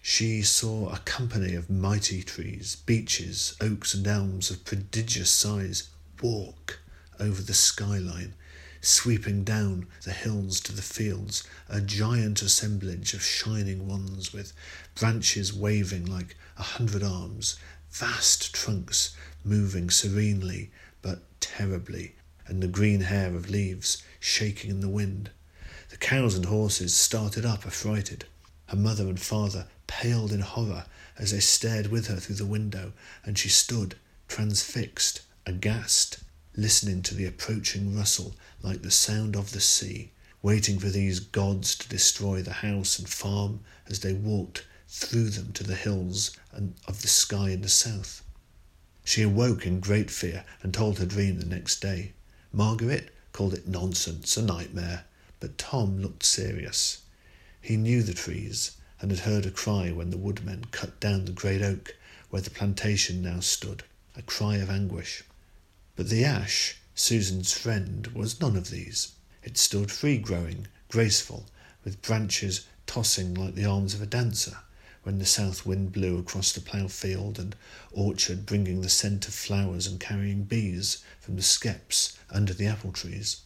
She 0.00 0.42
saw 0.42 0.88
a 0.88 0.98
company 0.98 1.54
of 1.54 1.70
mighty 1.70 2.22
trees, 2.22 2.74
beeches, 2.74 3.54
oaks, 3.60 3.94
and 3.94 4.06
elms 4.06 4.50
of 4.50 4.64
prodigious 4.64 5.30
size 5.30 5.88
walk 6.20 6.80
over 7.20 7.40
the 7.40 7.54
skyline, 7.54 8.34
sweeping 8.80 9.44
down 9.44 9.86
the 10.04 10.12
hills 10.12 10.60
to 10.62 10.72
the 10.72 10.82
fields, 10.82 11.44
a 11.68 11.80
giant 11.80 12.42
assemblage 12.42 13.14
of 13.14 13.22
shining 13.22 13.86
ones 13.86 14.32
with 14.32 14.52
branches 14.96 15.52
waving 15.52 16.06
like 16.06 16.36
a 16.58 16.62
hundred 16.62 17.04
arms, 17.04 17.56
vast 17.92 18.52
trunks 18.52 19.14
moving 19.44 19.88
serenely 19.88 20.72
but 21.00 21.22
terribly, 21.40 22.16
and 22.46 22.60
the 22.60 22.66
green 22.66 23.02
hair 23.02 23.34
of 23.36 23.48
leaves 23.48 24.02
shaking 24.22 24.70
in 24.70 24.80
the 24.80 24.88
wind. 24.88 25.30
The 25.90 25.96
cows 25.96 26.36
and 26.36 26.44
horses 26.44 26.94
started 26.94 27.44
up 27.44 27.66
affrighted. 27.66 28.24
Her 28.66 28.76
mother 28.76 29.08
and 29.08 29.20
father 29.20 29.66
paled 29.88 30.32
in 30.32 30.40
horror 30.40 30.86
as 31.18 31.32
they 31.32 31.40
stared 31.40 31.88
with 31.88 32.06
her 32.06 32.16
through 32.16 32.36
the 32.36 32.46
window, 32.46 32.92
and 33.24 33.36
she 33.36 33.48
stood 33.48 33.96
transfixed, 34.28 35.22
aghast, 35.44 36.20
listening 36.56 37.02
to 37.02 37.14
the 37.16 37.26
approaching 37.26 37.96
rustle 37.96 38.36
like 38.62 38.82
the 38.82 38.90
sound 38.92 39.34
of 39.34 39.50
the 39.50 39.60
sea, 39.60 40.12
waiting 40.40 40.78
for 40.78 40.88
these 40.88 41.18
gods 41.18 41.74
to 41.74 41.88
destroy 41.88 42.40
the 42.42 42.52
house 42.52 43.00
and 43.00 43.08
farm 43.08 43.60
as 43.88 44.00
they 44.00 44.12
walked 44.12 44.64
through 44.88 45.30
them 45.30 45.52
to 45.52 45.64
the 45.64 45.74
hills 45.74 46.36
and 46.52 46.74
of 46.86 47.02
the 47.02 47.08
sky 47.08 47.50
in 47.50 47.62
the 47.62 47.68
south. 47.68 48.22
She 49.04 49.22
awoke 49.22 49.66
in 49.66 49.80
great 49.80 50.12
fear 50.12 50.44
and 50.62 50.72
told 50.72 50.98
her 50.98 51.06
dream 51.06 51.40
the 51.40 51.44
next 51.44 51.80
day. 51.80 52.12
Margaret 52.52 53.10
called 53.32 53.54
it 53.54 53.66
nonsense, 53.66 54.36
a 54.36 54.42
nightmare, 54.42 55.04
but 55.40 55.58
Tom 55.58 56.00
looked 56.00 56.22
serious. 56.22 57.02
He 57.60 57.76
knew 57.76 58.02
the 58.02 58.14
trees 58.14 58.72
and 59.00 59.10
had 59.10 59.20
heard 59.20 59.46
a 59.46 59.50
cry 59.50 59.90
when 59.90 60.10
the 60.10 60.18
woodmen 60.18 60.66
cut 60.70 61.00
down 61.00 61.24
the 61.24 61.32
great 61.32 61.62
oak 61.62 61.96
where 62.30 62.42
the 62.42 62.50
plantation 62.50 63.22
now 63.22 63.40
stood 63.40 63.84
a 64.16 64.22
cry 64.22 64.56
of 64.56 64.70
anguish. 64.70 65.22
But 65.96 66.08
the 66.08 66.24
ash, 66.24 66.76
Susan's 66.94 67.52
friend, 67.52 68.06
was 68.08 68.40
none 68.40 68.56
of 68.56 68.70
these. 68.70 69.12
It 69.42 69.58
stood 69.58 69.90
free 69.90 70.18
growing, 70.18 70.68
graceful, 70.88 71.46
with 71.84 72.02
branches 72.02 72.66
tossing 72.86 73.34
like 73.34 73.54
the 73.54 73.64
arms 73.64 73.94
of 73.94 74.02
a 74.02 74.06
dancer 74.06 74.58
when 75.02 75.18
the 75.18 75.26
south 75.26 75.66
wind 75.66 75.92
blew 75.92 76.18
across 76.18 76.52
the 76.52 76.60
plough 76.60 76.88
field 76.88 77.38
and 77.38 77.56
orchard, 77.90 78.46
bringing 78.46 78.80
the 78.80 78.88
scent 78.88 79.26
of 79.26 79.34
flowers 79.34 79.86
and 79.86 79.98
carrying 79.98 80.44
bees 80.44 81.02
from 81.20 81.36
the 81.36 81.42
skeps 81.42 82.16
under 82.30 82.54
the 82.54 82.66
apple 82.66 82.92
trees. 82.92 83.42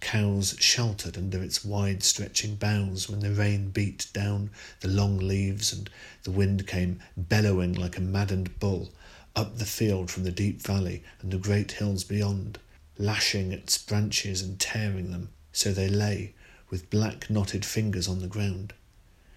Cows 0.00 0.56
sheltered 0.58 1.16
under 1.16 1.42
its 1.42 1.64
wide 1.64 2.02
stretching 2.02 2.56
boughs 2.56 3.08
when 3.08 3.20
the 3.20 3.30
rain 3.30 3.70
beat 3.70 4.08
down 4.12 4.50
the 4.80 4.88
long 4.88 5.18
leaves 5.18 5.72
and 5.72 5.88
the 6.24 6.30
wind 6.32 6.66
came 6.66 7.00
bellowing 7.16 7.72
like 7.72 7.96
a 7.96 8.00
maddened 8.00 8.58
bull 8.58 8.92
up 9.34 9.58
the 9.58 9.64
field 9.64 10.10
from 10.10 10.24
the 10.24 10.32
deep 10.32 10.60
valley 10.60 11.02
and 11.20 11.30
the 11.30 11.38
great 11.38 11.72
hills 11.72 12.04
beyond, 12.04 12.58
lashing 12.98 13.52
its 13.52 13.78
branches 13.78 14.42
and 14.42 14.60
tearing 14.60 15.10
them 15.10 15.30
so 15.52 15.72
they 15.72 15.88
lay 15.88 16.34
with 16.68 16.90
black 16.90 17.30
knotted 17.30 17.64
fingers 17.64 18.08
on 18.08 18.18
the 18.18 18.26
ground. 18.26 18.74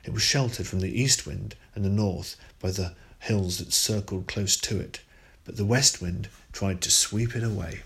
It 0.05 0.13
was 0.13 0.21
sheltered 0.21 0.67
from 0.67 0.81
the 0.81 1.01
east 1.01 1.25
wind 1.25 1.55
and 1.73 1.83
the 1.83 1.89
north 1.89 2.35
by 2.59 2.69
the 2.69 2.93
hills 3.17 3.57
that 3.57 3.73
circled 3.73 4.27
close 4.27 4.55
to 4.57 4.79
it, 4.79 4.99
but 5.45 5.57
the 5.57 5.65
west 5.65 5.99
wind 5.99 6.29
tried 6.53 6.79
to 6.81 6.91
sweep 6.91 7.35
it 7.35 7.43
away. 7.43 7.81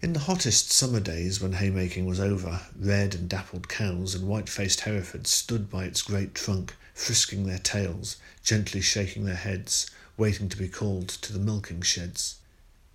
In 0.00 0.14
the 0.14 0.20
hottest 0.20 0.72
summer 0.72 1.00
days, 1.00 1.42
when 1.42 1.52
haymaking 1.52 2.06
was 2.06 2.20
over, 2.20 2.62
red 2.74 3.14
and 3.14 3.28
dappled 3.28 3.68
cows 3.68 4.14
and 4.14 4.26
white 4.26 4.48
faced 4.48 4.80
Herefords 4.80 5.28
stood 5.28 5.70
by 5.70 5.84
its 5.84 6.00
great 6.00 6.34
trunk, 6.34 6.74
frisking 6.94 7.46
their 7.46 7.58
tails, 7.58 8.16
gently 8.42 8.80
shaking 8.80 9.26
their 9.26 9.34
heads, 9.34 9.90
waiting 10.16 10.48
to 10.48 10.56
be 10.56 10.68
called 10.68 11.08
to 11.08 11.34
the 11.34 11.38
milking 11.38 11.82
sheds. 11.82 12.36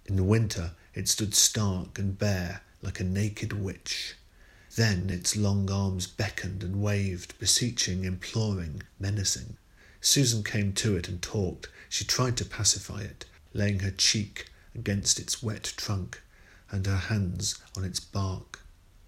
In 0.07 0.15
the 0.15 0.23
winter 0.23 0.71
it 0.95 1.07
stood 1.07 1.35
stark 1.35 1.99
and 1.99 2.17
bare 2.17 2.61
like 2.81 2.99
a 2.99 3.03
naked 3.03 3.53
witch. 3.53 4.15
Then 4.75 5.09
its 5.09 5.35
long 5.35 5.71
arms 5.71 6.05
beckoned 6.05 6.63
and 6.63 6.81
waved, 6.81 7.37
beseeching, 7.39 8.03
imploring, 8.03 8.83
menacing. 8.99 9.57
Susan 9.99 10.43
came 10.43 10.73
to 10.73 10.95
it 10.95 11.07
and 11.07 11.21
talked. 11.21 11.69
She 11.89 12.05
tried 12.05 12.37
to 12.37 12.45
pacify 12.45 13.01
it, 13.01 13.25
laying 13.53 13.79
her 13.79 13.89
cheek 13.89 14.45
against 14.75 15.19
its 15.19 15.41
wet 15.41 15.73
trunk 15.75 16.21
and 16.69 16.85
her 16.85 16.97
hands 16.97 17.55
on 17.75 17.83
its 17.83 17.99
bark. 17.99 18.59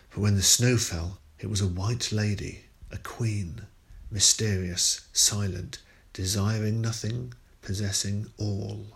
But 0.10 0.20
when 0.20 0.36
the 0.36 0.42
snow 0.42 0.78
fell, 0.78 1.20
it 1.40 1.48
was 1.48 1.62
a 1.62 1.68
white 1.68 2.12
lady, 2.12 2.66
a 2.90 2.98
queen, 2.98 3.68
mysterious, 4.10 5.02
silent, 5.14 5.78
desiring 6.12 6.82
nothing, 6.82 7.34
possessing 7.62 8.32
all. 8.38 8.88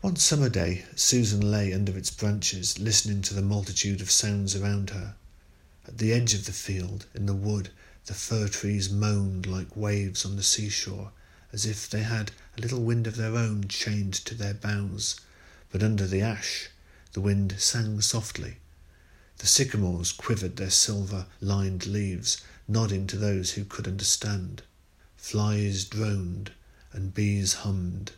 One 0.00 0.16
summer 0.16 0.48
day, 0.48 0.84
Susan 0.96 1.50
lay 1.50 1.72
under 1.72 1.96
its 1.96 2.10
branches, 2.10 2.78
listening 2.78 3.22
to 3.22 3.34
the 3.34 3.42
multitude 3.42 4.00
of 4.00 4.10
sounds 4.10 4.56
around 4.56 4.90
her. 4.90 5.14
At 5.88 5.96
the 5.96 6.12
edge 6.12 6.34
of 6.34 6.44
the 6.44 6.52
field, 6.52 7.06
in 7.14 7.24
the 7.24 7.34
wood, 7.34 7.70
the 8.04 8.12
fir 8.12 8.48
trees 8.48 8.90
moaned 8.90 9.46
like 9.46 9.74
waves 9.74 10.22
on 10.26 10.36
the 10.36 10.42
seashore, 10.42 11.12
as 11.50 11.64
if 11.64 11.88
they 11.88 12.02
had 12.02 12.30
a 12.56 12.60
little 12.60 12.82
wind 12.82 13.06
of 13.06 13.16
their 13.16 13.34
own 13.36 13.68
chained 13.68 14.12
to 14.26 14.34
their 14.34 14.52
boughs. 14.52 15.18
But 15.72 15.82
under 15.82 16.06
the 16.06 16.20
ash, 16.20 16.68
the 17.14 17.22
wind 17.22 17.54
sang 17.56 18.02
softly. 18.02 18.58
The 19.38 19.46
sycamores 19.46 20.12
quivered 20.12 20.56
their 20.56 20.68
silver 20.68 21.24
lined 21.40 21.86
leaves, 21.86 22.36
nodding 22.68 23.06
to 23.06 23.16
those 23.16 23.52
who 23.52 23.64
could 23.64 23.88
understand. 23.88 24.60
Flies 25.16 25.86
droned, 25.86 26.52
and 26.92 27.14
bees 27.14 27.54
hummed, 27.64 28.12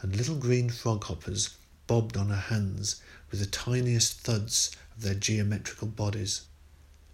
and 0.00 0.16
little 0.16 0.36
green 0.36 0.70
froghoppers 0.70 1.50
bobbed 1.86 2.16
on 2.16 2.30
her 2.30 2.36
hands 2.36 3.02
with 3.30 3.40
the 3.40 3.46
tiniest 3.46 4.20
thuds 4.20 4.70
of 4.96 5.02
their 5.02 5.14
geometrical 5.14 5.88
bodies. 5.88 6.46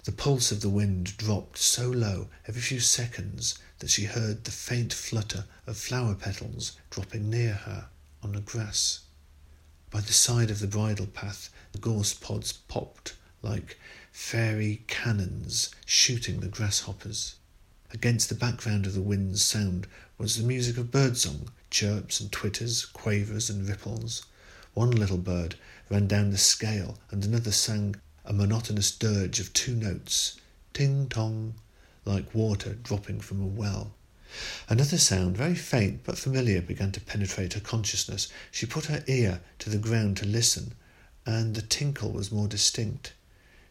The 0.06 0.12
pulse 0.12 0.52
of 0.52 0.60
the 0.60 0.68
wind 0.68 1.16
dropped 1.16 1.58
so 1.58 1.90
low 1.90 2.28
every 2.46 2.62
few 2.62 2.78
seconds 2.78 3.58
that 3.80 3.90
she 3.90 4.04
heard 4.04 4.44
the 4.44 4.52
faint 4.52 4.92
flutter 4.92 5.46
of 5.66 5.76
flower 5.76 6.14
petals 6.14 6.76
dropping 6.90 7.28
near 7.28 7.54
her 7.54 7.88
on 8.22 8.30
the 8.30 8.40
grass. 8.40 9.00
By 9.90 10.02
the 10.02 10.12
side 10.12 10.48
of 10.48 10.60
the 10.60 10.68
bridle 10.68 11.08
path, 11.08 11.50
the 11.72 11.80
gorse 11.80 12.14
pods 12.14 12.52
popped 12.52 13.14
like 13.42 13.80
fairy 14.12 14.84
cannons 14.86 15.70
shooting 15.84 16.38
the 16.38 16.46
grasshoppers. 16.46 17.34
Against 17.90 18.28
the 18.28 18.36
background 18.36 18.86
of 18.86 18.94
the 18.94 19.02
wind's 19.02 19.42
sound 19.42 19.88
was 20.18 20.36
the 20.36 20.46
music 20.46 20.78
of 20.78 20.92
birdsong, 20.92 21.50
chirps 21.68 22.20
and 22.20 22.30
twitters, 22.30 22.86
quavers 22.86 23.50
and 23.50 23.68
ripples. 23.68 24.24
One 24.72 24.92
little 24.92 25.18
bird 25.18 25.56
ran 25.90 26.06
down 26.06 26.30
the 26.30 26.38
scale, 26.38 26.96
and 27.10 27.24
another 27.24 27.50
sang 27.50 27.96
a 28.26 28.32
monotonous 28.32 28.90
dirge 28.90 29.38
of 29.38 29.52
two 29.52 29.74
notes, 29.74 30.36
ting 30.74 31.08
tong, 31.08 31.54
like 32.04 32.34
water 32.34 32.74
dropping 32.74 33.20
from 33.20 33.40
a 33.40 33.46
well. 33.46 33.94
Another 34.68 34.98
sound, 34.98 35.36
very 35.36 35.54
faint 35.54 36.02
but 36.02 36.18
familiar, 36.18 36.60
began 36.60 36.90
to 36.90 37.00
penetrate 37.00 37.52
her 37.52 37.60
consciousness. 37.60 38.26
She 38.50 38.66
put 38.66 38.86
her 38.86 39.04
ear 39.06 39.40
to 39.60 39.70
the 39.70 39.78
ground 39.78 40.16
to 40.16 40.26
listen, 40.26 40.74
and 41.24 41.54
the 41.54 41.62
tinkle 41.62 42.10
was 42.10 42.32
more 42.32 42.48
distinct. 42.48 43.12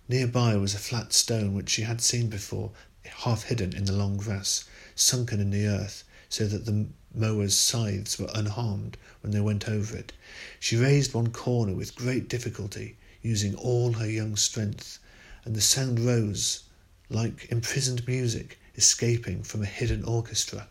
Near 0.08 0.26
by 0.26 0.56
was 0.56 0.74
a 0.74 0.80
flat 0.80 1.12
stone 1.12 1.54
which 1.54 1.70
she 1.70 1.82
had 1.82 2.00
seen 2.00 2.30
before, 2.30 2.72
half 3.04 3.44
hidden 3.44 3.76
in 3.76 3.84
the 3.84 3.92
long 3.92 4.16
grass, 4.16 4.64
sunken 4.96 5.42
in 5.42 5.52
the 5.52 5.68
earth, 5.68 6.06
so 6.30 6.48
that 6.48 6.66
the 6.66 6.88
mowers' 7.14 7.56
scythes 7.56 8.18
were 8.18 8.32
unharmed 8.34 8.98
when 9.22 9.32
they 9.32 9.42
went 9.42 9.68
over 9.68 9.98
it. 9.98 10.14
She 10.60 10.78
raised 10.78 11.14
one 11.14 11.32
corner 11.32 11.74
with 11.74 11.96
great 11.96 12.30
difficulty, 12.30 12.96
using 13.26 13.56
all 13.56 13.94
her 13.94 14.08
young 14.08 14.36
strength, 14.36 15.00
and 15.44 15.56
the 15.56 15.62
sound 15.62 16.00
rose 16.00 16.64
like 17.10 17.52
imprisoned 17.52 18.08
music 18.08 18.60
escaping 18.76 19.42
from 19.42 19.64
a 19.64 19.66
hidden 19.66 20.04
orchestra. 20.04 20.70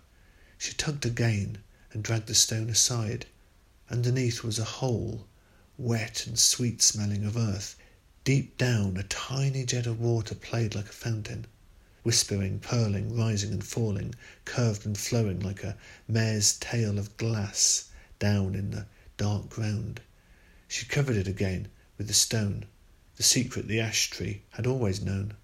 She 0.57 0.73
tugged 0.73 1.05
again 1.05 1.59
and 1.93 2.05
dragged 2.05 2.29
the 2.29 2.35
stone 2.35 2.71
aside. 2.71 3.27
Underneath 3.91 4.45
was 4.45 4.61
a 4.61 4.65
hole, 4.65 5.27
wet 5.77 6.29
and 6.29 6.39
sweet 6.39 6.81
smelling 6.81 7.25
of 7.25 7.37
earth. 7.37 7.77
Deep 8.23 8.57
down, 8.57 8.97
a 8.97 9.03
tiny 9.03 9.65
jet 9.65 9.87
of 9.89 9.99
water 9.99 10.37
played 10.37 10.77
like 10.77 10.89
a 10.89 10.93
fountain 10.93 11.47
whispering, 12.05 12.61
purling, 12.61 13.17
rising 13.17 13.51
and 13.51 13.65
falling, 13.65 14.15
curved 14.45 14.87
and 14.87 14.97
flowing 14.97 15.41
like 15.41 15.65
a 15.65 15.77
mare's 16.07 16.53
tail 16.59 16.99
of 16.99 17.17
glass 17.17 17.89
down 18.19 18.55
in 18.55 18.71
the 18.71 18.87
dark 19.17 19.49
ground. 19.49 20.01
She 20.69 20.87
covered 20.87 21.17
it 21.17 21.27
again 21.27 21.69
with 21.97 22.09
the 22.09 22.15
stone, 22.15 22.67
the 23.17 23.23
secret 23.23 23.69
the 23.69 23.81
ash 23.81 24.11
tree 24.11 24.43
had 24.51 24.67
always 24.67 25.01
known. 25.01 25.35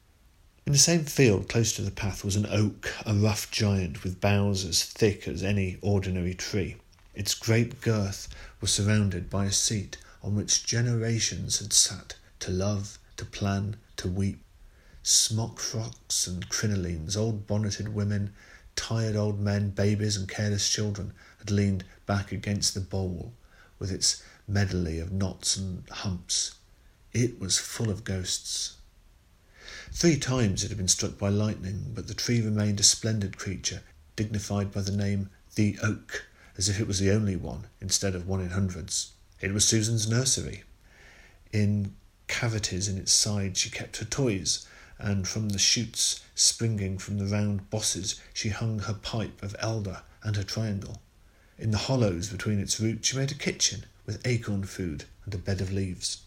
In 0.66 0.72
the 0.72 0.78
same 0.78 1.04
field 1.04 1.48
close 1.48 1.72
to 1.74 1.82
the 1.82 1.90
path 1.90 2.24
was 2.24 2.36
an 2.36 2.46
oak, 2.46 2.94
a 3.06 3.14
rough 3.14 3.50
giant 3.50 4.04
with 4.04 4.20
boughs 4.20 4.64
as 4.64 4.84
thick 4.84 5.26
as 5.26 5.42
any 5.42 5.78
ordinary 5.80 6.34
tree. 6.34 6.76
Its 7.14 7.34
great 7.34 7.80
girth 7.80 8.28
was 8.60 8.70
surrounded 8.70 9.28
by 9.28 9.46
a 9.46 9.52
seat 9.52 9.96
on 10.22 10.34
which 10.34 10.64
generations 10.64 11.58
had 11.58 11.72
sat 11.72 12.16
to 12.40 12.50
love, 12.50 12.98
to 13.16 13.24
plan, 13.24 13.76
to 13.96 14.08
weep, 14.08 14.42
smock 15.02 15.58
frocks 15.58 16.26
and 16.26 16.48
crinolines, 16.48 17.16
old 17.16 17.46
bonneted 17.46 17.94
women, 17.94 18.32
tired 18.76 19.16
old 19.16 19.40
men, 19.40 19.70
babies, 19.70 20.16
and 20.16 20.28
careless 20.28 20.68
children 20.68 21.12
had 21.38 21.50
leaned 21.50 21.84
back 22.06 22.32
against 22.32 22.74
the 22.74 22.80
bole 22.80 23.32
with 23.78 23.90
its 23.90 24.22
medley 24.50 24.98
of 24.98 25.12
knots 25.12 25.56
and 25.56 25.88
humps. 25.90 26.56
It 27.12 27.38
was 27.38 27.58
full 27.58 27.88
of 27.88 28.04
ghosts. 28.04 28.76
Three 29.92 30.18
times 30.18 30.64
it 30.64 30.68
had 30.68 30.78
been 30.78 30.88
struck 30.88 31.18
by 31.18 31.28
lightning, 31.28 31.92
but 31.94 32.08
the 32.08 32.14
tree 32.14 32.40
remained 32.40 32.80
a 32.80 32.84
splendid 32.84 33.38
creature, 33.38 33.82
dignified 34.16 34.72
by 34.72 34.82
the 34.82 34.96
name 34.96 35.30
the 35.54 35.78
oak, 35.82 36.26
as 36.56 36.68
if 36.68 36.80
it 36.80 36.86
was 36.86 36.98
the 36.98 37.10
only 37.10 37.36
one 37.36 37.66
instead 37.80 38.14
of 38.14 38.26
one 38.26 38.40
in 38.40 38.50
hundreds. 38.50 39.12
It 39.40 39.52
was 39.52 39.64
Susan's 39.64 40.08
nursery. 40.08 40.64
In 41.52 41.94
cavities 42.26 42.88
in 42.88 42.98
its 42.98 43.12
side 43.12 43.56
she 43.56 43.70
kept 43.70 43.98
her 43.98 44.04
toys, 44.04 44.66
and 44.98 45.26
from 45.26 45.50
the 45.50 45.58
shoots 45.58 46.20
springing 46.34 46.98
from 46.98 47.18
the 47.18 47.26
round 47.26 47.70
bosses 47.70 48.20
she 48.34 48.50
hung 48.50 48.80
her 48.80 48.94
pipe 48.94 49.42
of 49.42 49.56
elder 49.58 50.02
and 50.22 50.36
her 50.36 50.44
triangle. 50.44 51.00
In 51.58 51.70
the 51.70 51.78
hollows 51.78 52.28
between 52.28 52.58
its 52.60 52.80
roots 52.80 53.08
she 53.08 53.16
made 53.16 53.30
a 53.30 53.34
kitchen 53.34 53.84
with 54.06 54.26
acorn 54.26 54.64
food 54.64 55.04
and 55.24 55.34
a 55.34 55.38
bed 55.38 55.60
of 55.60 55.72
leaves. 55.72 56.22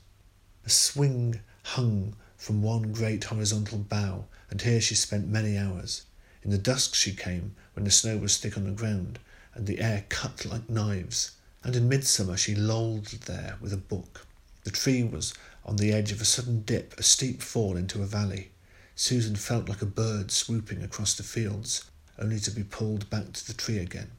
A 0.66 0.70
swing 0.70 1.42
hung 1.64 2.16
from 2.38 2.62
one 2.62 2.92
great 2.92 3.24
horizontal 3.26 3.78
bough, 3.78 4.26
and 4.50 4.62
here 4.62 4.82
she 4.82 4.96
spent 4.96 5.28
many 5.28 5.58
hours. 5.58 6.04
In 6.44 6.52
the 6.52 6.58
dusk 6.58 6.94
she 6.94 7.16
came, 7.16 7.56
when 7.74 7.86
the 7.86 7.92
snow 7.92 8.18
was 8.18 8.38
thick 8.38 8.58
on 8.58 8.66
the 8.66 8.72
ground, 8.72 9.20
and 9.54 9.66
the 9.66 9.80
air 9.80 10.06
cut 10.10 10.46
like 10.46 10.70
knives, 10.70 11.32
and 11.64 11.76
in 11.76 11.88
midsummer 11.88 12.36
she 12.36 12.56
lolled 12.56 13.06
there 13.26 13.58
with 13.62 13.72
a 13.72 13.78
book. 13.78 14.26
The 14.64 14.72
tree 14.72 15.04
was 15.04 15.34
on 15.66 15.78
the 15.78 15.94
edge 15.94 16.12
of 16.12 16.22
a 16.22 16.26
sudden 16.26 16.64
dip, 16.64 16.94
a 16.98 17.04
steep 17.04 17.42
fall 17.42 17.78
into 17.78 18.02
a 18.02 18.06
valley. 18.06 18.52
Susan 18.96 19.36
felt 19.36 19.70
like 19.70 19.82
a 19.82 19.88
bird 19.88 20.32
swooping 20.32 20.84
across 20.84 21.14
the 21.14 21.24
fields, 21.24 21.86
only 22.20 22.40
to 22.40 22.52
be 22.52 22.64
pulled 22.64 23.10
back 23.10 23.34
to 23.34 23.48
the 23.48 23.54
tree 23.54 23.80
again. 23.80 24.12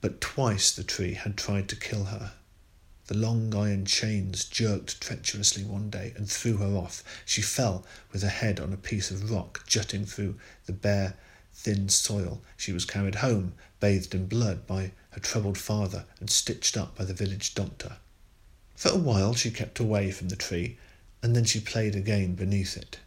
But 0.00 0.20
twice 0.20 0.72
the 0.72 0.84
tree 0.84 1.14
had 1.14 1.36
tried 1.36 1.68
to 1.70 1.76
kill 1.76 2.04
her. 2.04 2.32
The 3.06 3.18
long 3.18 3.54
iron 3.54 3.84
chains 3.84 4.46
jerked 4.46 4.98
treacherously 4.98 5.62
one 5.62 5.90
day 5.90 6.14
and 6.16 6.26
threw 6.26 6.56
her 6.56 6.74
off. 6.74 7.04
She 7.26 7.42
fell 7.42 7.84
with 8.10 8.22
her 8.22 8.30
head 8.30 8.58
on 8.58 8.72
a 8.72 8.78
piece 8.78 9.10
of 9.10 9.30
rock 9.30 9.62
jutting 9.66 10.06
through 10.06 10.38
the 10.64 10.72
bare, 10.72 11.14
thin 11.52 11.90
soil. 11.90 12.42
She 12.56 12.72
was 12.72 12.86
carried 12.86 13.16
home, 13.16 13.52
bathed 13.78 14.14
in 14.14 14.26
blood, 14.26 14.66
by 14.66 14.92
her 15.10 15.20
troubled 15.20 15.58
father 15.58 16.06
and 16.18 16.30
stitched 16.30 16.78
up 16.78 16.96
by 16.96 17.04
the 17.04 17.12
village 17.12 17.54
doctor. 17.54 17.98
For 18.74 18.88
a 18.88 18.96
while 18.96 19.34
she 19.34 19.50
kept 19.50 19.78
away 19.78 20.10
from 20.10 20.30
the 20.30 20.36
tree, 20.36 20.78
and 21.22 21.36
then 21.36 21.44
she 21.44 21.60
played 21.60 21.94
again 21.94 22.34
beneath 22.34 22.74
it. 22.74 23.00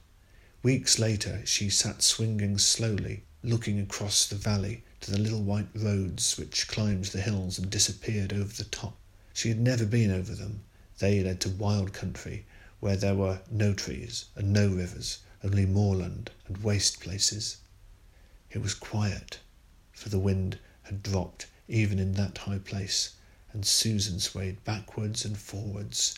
Weeks 0.61 0.99
later, 0.99 1.41
she 1.43 1.71
sat 1.71 2.03
swinging 2.03 2.59
slowly, 2.59 3.23
looking 3.41 3.79
across 3.79 4.27
the 4.27 4.35
valley 4.35 4.83
to 5.01 5.09
the 5.09 5.17
little 5.17 5.41
white 5.41 5.69
roads 5.73 6.37
which 6.37 6.67
climbed 6.67 7.05
the 7.05 7.21
hills 7.21 7.57
and 7.57 7.71
disappeared 7.71 8.31
over 8.31 8.53
the 8.53 8.65
top. 8.65 8.95
She 9.39 9.49
had 9.49 9.59
never 9.59 9.85
been 9.85 10.09
over 10.09 10.33
them. 10.33 10.63
They 10.97 11.21
led 11.21 11.41
to 11.41 11.49
wild 11.49 11.93
country, 11.93 12.47
where 12.79 12.97
there 12.97 13.13
were 13.13 13.41
no 13.51 13.75
trees 13.75 14.25
and 14.35 14.51
no 14.51 14.67
rivers, 14.67 15.19
only 15.43 15.67
moorland 15.67 16.31
and 16.47 16.57
waste 16.63 16.99
places. 16.99 17.57
It 18.49 18.63
was 18.63 18.73
quiet, 18.73 19.37
for 19.91 20.09
the 20.09 20.17
wind 20.17 20.57
had 20.81 21.03
dropped 21.03 21.45
even 21.67 21.99
in 21.99 22.13
that 22.13 22.39
high 22.39 22.57
place, 22.57 23.11
and 23.53 23.63
Susan 23.63 24.19
swayed 24.19 24.63
backwards 24.63 25.23
and 25.23 25.37
forwards, 25.37 26.17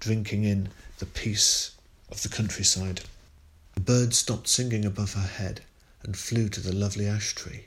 drinking 0.00 0.44
in 0.44 0.70
the 1.00 1.04
peace 1.04 1.72
of 2.08 2.22
the 2.22 2.30
countryside. 2.30 3.02
The 3.74 3.82
birds 3.82 4.16
stopped 4.16 4.48
singing 4.48 4.86
above 4.86 5.12
her 5.12 5.26
head 5.26 5.60
and 6.02 6.16
flew 6.16 6.48
to 6.48 6.62
the 6.62 6.72
lovely 6.72 7.06
ash 7.06 7.34
tree. 7.34 7.66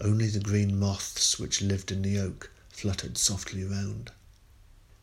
Only 0.00 0.28
the 0.28 0.38
green 0.38 0.78
moths 0.78 1.36
which 1.40 1.60
lived 1.60 1.90
in 1.90 2.02
the 2.02 2.20
oak 2.20 2.52
fluttered 2.74 3.16
softly 3.16 3.62
round. 3.62 4.10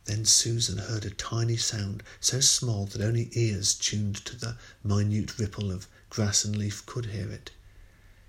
Then 0.04 0.26
Susan 0.26 0.78
heard 0.78 1.06
a 1.06 1.10
tiny 1.10 1.56
sound, 1.56 2.04
so 2.20 2.42
small 2.42 2.86
that 2.88 3.00
only 3.00 3.30
ears 3.32 3.74
tuned 3.74 4.18
to 4.26 4.36
the 4.36 4.58
minute 4.84 5.40
ripple 5.40 5.72
of 5.72 5.88
grass 6.10 6.44
and 6.44 6.54
leaf 6.54 6.86
could 6.86 7.06
hear 7.06 7.32
it. 7.32 7.52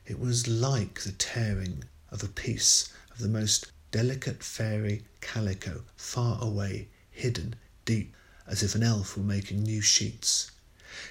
It 0.06 0.20
was 0.20 0.46
like 0.46 1.00
the 1.00 1.10
tearing 1.10 1.82
of 2.10 2.22
a 2.22 2.28
piece 2.28 2.88
of 3.10 3.18
the 3.18 3.26
most 3.26 3.72
delicate 3.90 4.44
fairy 4.44 5.04
calico 5.20 5.82
far 5.96 6.40
away, 6.40 6.86
hidden 7.10 7.56
deep, 7.84 8.14
as 8.46 8.62
if 8.62 8.76
an 8.76 8.84
elf 8.84 9.16
were 9.16 9.24
making 9.24 9.64
new 9.64 9.80
sheets. 9.80 10.52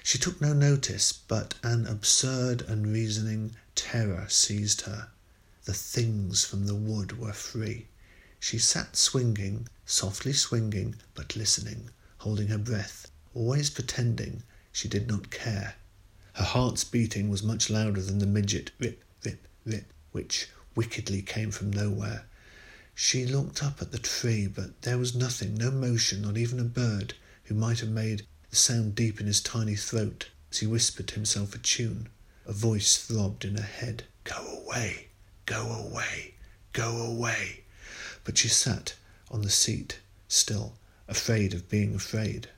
She 0.02 0.16
took 0.16 0.40
no 0.40 0.54
notice, 0.54 1.12
but 1.12 1.54
an 1.62 1.86
absurd, 1.86 2.62
unreasoning 2.62 3.56
terror 3.74 4.26
seized 4.30 4.82
her. 4.82 5.10
The 5.64 5.74
things 5.74 6.46
from 6.46 6.66
the 6.66 6.74
wood 6.74 7.18
were 7.18 7.34
free. 7.34 7.88
She 8.44 8.58
sat 8.58 8.96
swinging, 8.96 9.68
softly 9.86 10.32
swinging, 10.32 10.96
but 11.14 11.36
listening, 11.36 11.90
holding 12.18 12.48
her 12.48 12.58
breath, 12.58 13.08
always 13.34 13.70
pretending 13.70 14.42
she 14.72 14.88
did 14.88 15.06
not 15.06 15.30
care. 15.30 15.76
Her 16.32 16.44
heart's 16.44 16.82
beating 16.82 17.28
was 17.28 17.44
much 17.44 17.70
louder 17.70 18.02
than 18.02 18.18
the 18.18 18.26
midget 18.26 18.72
rip, 18.80 19.04
rip, 19.24 19.46
rip, 19.64 19.92
which 20.10 20.48
wickedly 20.74 21.22
came 21.22 21.52
from 21.52 21.70
nowhere. 21.70 22.26
She 22.96 23.26
looked 23.26 23.62
up 23.62 23.80
at 23.80 23.92
the 23.92 23.98
tree, 24.00 24.48
but 24.48 24.82
there 24.82 24.98
was 24.98 25.14
nothing, 25.14 25.54
no 25.54 25.70
motion, 25.70 26.22
not 26.22 26.36
even 26.36 26.58
a 26.58 26.64
bird, 26.64 27.14
who 27.44 27.54
might 27.54 27.78
have 27.78 27.90
made 27.90 28.26
the 28.50 28.56
sound 28.56 28.96
deep 28.96 29.20
in 29.20 29.28
his 29.28 29.40
tiny 29.40 29.76
throat 29.76 30.30
as 30.50 30.58
he 30.58 30.66
whispered 30.66 31.06
to 31.06 31.14
himself 31.14 31.54
a 31.54 31.58
tune. 31.58 32.08
A 32.44 32.52
voice 32.52 32.98
throbbed 32.98 33.44
in 33.44 33.54
her 33.54 33.62
head. 33.62 34.02
Go 34.24 34.64
away, 34.64 35.10
go 35.46 35.70
away, 35.70 36.34
go 36.72 36.96
away. 36.96 37.61
But 38.24 38.38
she 38.38 38.48
sat 38.48 38.94
on 39.32 39.42
the 39.42 39.50
seat, 39.50 39.98
still, 40.28 40.76
afraid 41.08 41.54
of 41.54 41.68
being 41.68 41.94
afraid. 41.96 42.48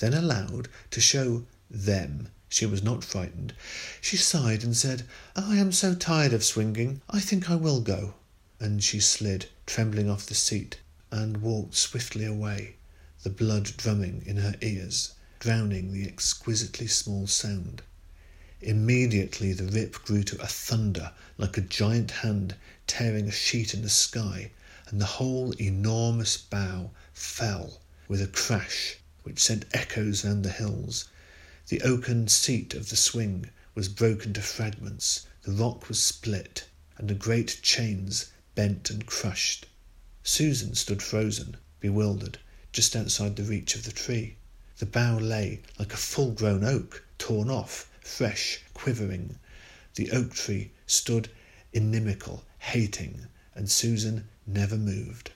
Then 0.00 0.12
aloud, 0.12 0.68
to 0.90 1.00
show 1.00 1.46
them 1.70 2.28
she 2.50 2.66
was 2.66 2.82
not 2.82 3.02
frightened, 3.02 3.54
she 4.02 4.18
sighed 4.18 4.62
and 4.62 4.76
said, 4.76 5.06
I 5.34 5.56
am 5.56 5.72
so 5.72 5.94
tired 5.94 6.34
of 6.34 6.44
swinging, 6.44 7.00
I 7.08 7.20
think 7.20 7.48
I 7.48 7.54
will 7.54 7.80
go. 7.80 8.16
And 8.60 8.84
she 8.84 9.00
slid, 9.00 9.46
trembling 9.64 10.10
off 10.10 10.26
the 10.26 10.34
seat, 10.34 10.76
and 11.10 11.38
walked 11.38 11.74
swiftly 11.74 12.26
away 12.26 12.76
the 13.22 13.30
blood 13.30 13.74
drumming 13.78 14.22
in 14.26 14.36
her 14.36 14.56
ears, 14.60 15.14
drowning 15.38 15.92
the 15.92 16.06
exquisitely 16.06 16.86
small 16.86 17.26
sound. 17.26 17.80
Immediately 18.60 19.54
the 19.54 19.64
rip 19.64 19.94
grew 20.04 20.22
to 20.24 20.42
a 20.42 20.46
thunder 20.46 21.12
like 21.38 21.56
a 21.56 21.62
giant 21.62 22.10
hand 22.10 22.56
tearing 22.86 23.26
a 23.26 23.32
sheet 23.32 23.72
in 23.72 23.80
the 23.80 23.88
sky, 23.88 24.50
and 24.92 25.00
the 25.00 25.06
whole 25.06 25.52
enormous 25.52 26.36
bough 26.36 26.90
fell 27.14 27.80
with 28.08 28.20
a 28.20 28.26
crash 28.26 28.98
which 29.22 29.40
sent 29.40 29.64
echoes 29.72 30.22
round 30.22 30.44
the 30.44 30.50
hills. 30.50 31.08
The 31.68 31.80
oaken 31.80 32.28
seat 32.28 32.74
of 32.74 32.90
the 32.90 32.96
swing 32.96 33.48
was 33.74 33.88
broken 33.88 34.34
to 34.34 34.42
fragments, 34.42 35.24
the 35.44 35.52
rock 35.52 35.88
was 35.88 36.02
split, 36.02 36.64
and 36.98 37.08
the 37.08 37.14
great 37.14 37.60
chains 37.62 38.26
bent 38.54 38.90
and 38.90 39.06
crushed. 39.06 39.64
Susan 40.22 40.74
stood 40.74 41.02
frozen, 41.02 41.56
bewildered, 41.80 42.38
just 42.70 42.94
outside 42.94 43.36
the 43.36 43.44
reach 43.44 43.74
of 43.74 43.84
the 43.84 43.92
tree. 43.92 44.36
The 44.76 44.84
bough 44.84 45.16
lay 45.18 45.62
like 45.78 45.94
a 45.94 45.96
full 45.96 46.32
grown 46.32 46.64
oak, 46.64 47.02
torn 47.16 47.48
off, 47.48 47.88
fresh, 48.02 48.60
quivering. 48.74 49.38
The 49.94 50.10
oak 50.10 50.34
tree 50.34 50.72
stood 50.86 51.30
inimical, 51.72 52.44
hating, 52.58 53.26
and 53.54 53.70
Susan 53.70 54.28
never 54.46 54.76
moved. 54.76 55.30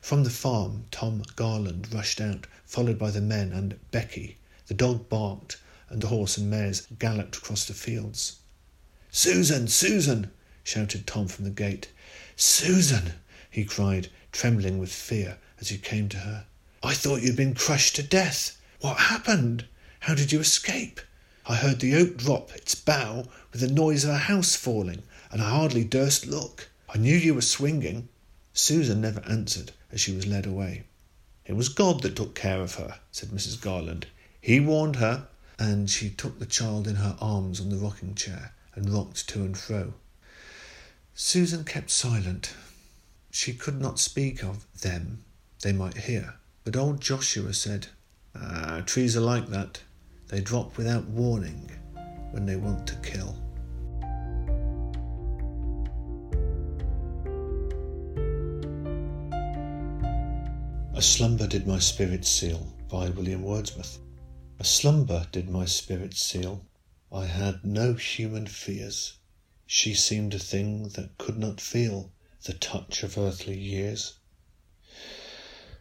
From 0.00 0.24
the 0.24 0.30
farm, 0.30 0.84
Tom 0.90 1.22
Garland 1.34 1.92
rushed 1.92 2.20
out, 2.20 2.46
followed 2.64 2.98
by 2.98 3.10
the 3.10 3.20
men 3.20 3.52
and 3.52 3.78
Becky. 3.90 4.36
The 4.66 4.74
dog 4.74 5.08
barked, 5.08 5.56
and 5.88 6.02
the 6.02 6.08
horse 6.08 6.36
and 6.36 6.50
mares 6.50 6.86
galloped 6.98 7.36
across 7.36 7.64
the 7.64 7.74
fields. 7.74 8.36
Susan! 9.10 9.68
Susan! 9.68 10.30
shouted 10.62 11.06
Tom 11.06 11.28
from 11.28 11.44
the 11.44 11.50
gate. 11.50 11.90
Susan! 12.36 13.14
he 13.50 13.64
cried, 13.64 14.10
trembling 14.32 14.78
with 14.78 14.92
fear 14.92 15.38
as 15.58 15.70
he 15.70 15.78
came 15.78 16.08
to 16.10 16.18
her. 16.18 16.46
I 16.82 16.94
thought 16.94 17.22
you'd 17.22 17.36
been 17.36 17.54
crushed 17.54 17.96
to 17.96 18.02
death. 18.02 18.60
What 18.80 18.98
happened? 18.98 19.64
How 20.00 20.14
did 20.14 20.30
you 20.30 20.40
escape? 20.40 21.00
I 21.46 21.56
heard 21.56 21.80
the 21.80 21.94
oak 21.94 22.16
drop 22.16 22.54
its 22.54 22.74
bough 22.74 23.26
with 23.50 23.60
the 23.60 23.68
noise 23.68 24.04
of 24.04 24.10
a 24.10 24.18
house 24.18 24.54
falling, 24.54 25.02
and 25.30 25.40
I 25.40 25.50
hardly 25.50 25.84
durst 25.84 26.26
look. 26.26 26.68
I 26.88 26.98
knew 26.98 27.16
you 27.16 27.34
were 27.34 27.40
swinging. 27.40 28.08
Susan 28.58 29.02
never 29.02 29.20
answered 29.26 29.72
as 29.92 30.00
she 30.00 30.16
was 30.16 30.26
led 30.26 30.46
away. 30.46 30.84
It 31.44 31.52
was 31.52 31.68
God 31.68 32.00
that 32.02 32.16
took 32.16 32.34
care 32.34 32.62
of 32.62 32.76
her, 32.76 33.00
said 33.12 33.28
Mrs. 33.28 33.60
Garland. 33.60 34.06
He 34.40 34.60
warned 34.60 34.96
her, 34.96 35.28
and 35.58 35.90
she 35.90 36.08
took 36.08 36.38
the 36.38 36.46
child 36.46 36.88
in 36.88 36.96
her 36.96 37.18
arms 37.20 37.60
on 37.60 37.68
the 37.68 37.76
rocking 37.76 38.14
chair 38.14 38.54
and 38.74 38.88
rocked 38.88 39.28
to 39.28 39.44
and 39.44 39.56
fro. 39.56 39.92
Susan 41.14 41.64
kept 41.64 41.90
silent. 41.90 42.54
She 43.30 43.52
could 43.52 43.78
not 43.78 43.98
speak 43.98 44.42
of 44.42 44.64
them, 44.80 45.22
they 45.60 45.72
might 45.72 45.98
hear. 45.98 46.36
But 46.64 46.76
old 46.76 47.02
Joshua 47.02 47.52
said, 47.52 47.88
ah, 48.34 48.82
Trees 48.86 49.18
are 49.18 49.20
like 49.20 49.48
that. 49.48 49.82
They 50.28 50.40
drop 50.40 50.78
without 50.78 51.04
warning 51.04 51.70
when 52.30 52.46
they 52.46 52.56
want 52.56 52.86
to 52.86 52.96
kill. 52.96 53.36
A 60.96 61.02
slumber 61.02 61.46
did 61.46 61.66
my 61.66 61.78
spirit 61.78 62.24
seal 62.24 62.74
by 62.88 63.10
William 63.10 63.42
Wordsworth. 63.42 63.98
A 64.58 64.64
slumber 64.64 65.28
did 65.30 65.46
my 65.46 65.66
spirit 65.66 66.14
seal. 66.14 66.64
I 67.12 67.26
had 67.26 67.66
no 67.66 67.92
human 67.92 68.46
fears. 68.46 69.18
She 69.66 69.92
seemed 69.92 70.32
a 70.32 70.38
thing 70.38 70.88
that 70.94 71.18
could 71.18 71.36
not 71.36 71.60
feel 71.60 72.12
the 72.44 72.54
touch 72.54 73.02
of 73.02 73.18
earthly 73.18 73.58
years. 73.58 74.14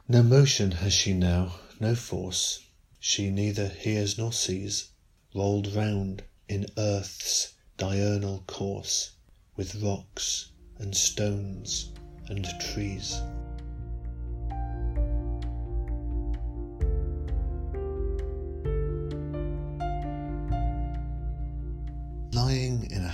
No 0.10 0.21
motion 0.21 0.71
has 0.71 0.91
she 0.91 1.13
now, 1.13 1.62
no 1.80 1.95
force. 1.95 2.60
She 2.99 3.32
neither 3.32 3.69
hears 3.69 4.17
nor 4.17 4.34
sees. 4.34 4.89
rolled 5.34 5.73
round 5.73 6.23
in 6.49 6.65
earth's 6.75 7.54
diurnal 7.78 8.43
course 8.47 9.12
with 9.56 9.82
rocks 9.82 10.51
and 10.78 10.93
stones 10.93 11.93
and 12.28 12.45
trees. 12.60 13.21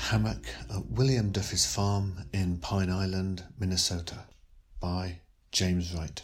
Hammock 0.02 0.48
at 0.70 0.88
William 0.88 1.32
Duffy's 1.32 1.72
farm 1.72 2.26
in 2.34 2.58
Pine 2.58 2.90
Island, 2.90 3.46
Minnesota, 3.60 4.26
by 4.80 5.22
James 5.52 5.94
Wright. 5.94 6.24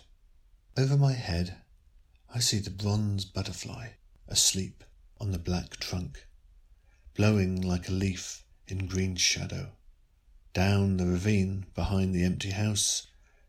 Over 0.76 0.98
my 0.98 1.13
head, 1.13 1.62
I 2.34 2.40
see 2.40 2.58
the 2.58 2.72
bronze 2.72 3.24
butterfly 3.24 3.90
asleep 4.28 4.84
on 5.20 5.32
the 5.32 5.38
black 5.38 5.78
trunk, 5.78 6.26
blowing 7.13 7.62
like 7.62 7.88
a 7.88 7.94
leaf 7.94 8.44
in 8.68 8.88
green 8.88 9.16
shadow. 9.16 9.74
Down 10.54 10.98
the 10.98 11.06
ravine 11.06 11.68
behind 11.76 12.13
the 12.16 12.26
empty 12.26 12.52
house, 12.52 13.08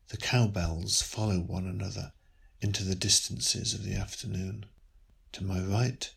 the 0.09 0.19
cowbells 0.19 1.01
follow 1.01 1.41
one 1.41 1.67
another 1.67 2.13
into 2.61 2.85
the 2.85 2.95
distances 2.95 3.73
of 3.73 3.83
the 3.83 3.95
afternoon. 3.95 4.67
To 5.33 5.43
my 5.43 5.59
right, 5.59 6.13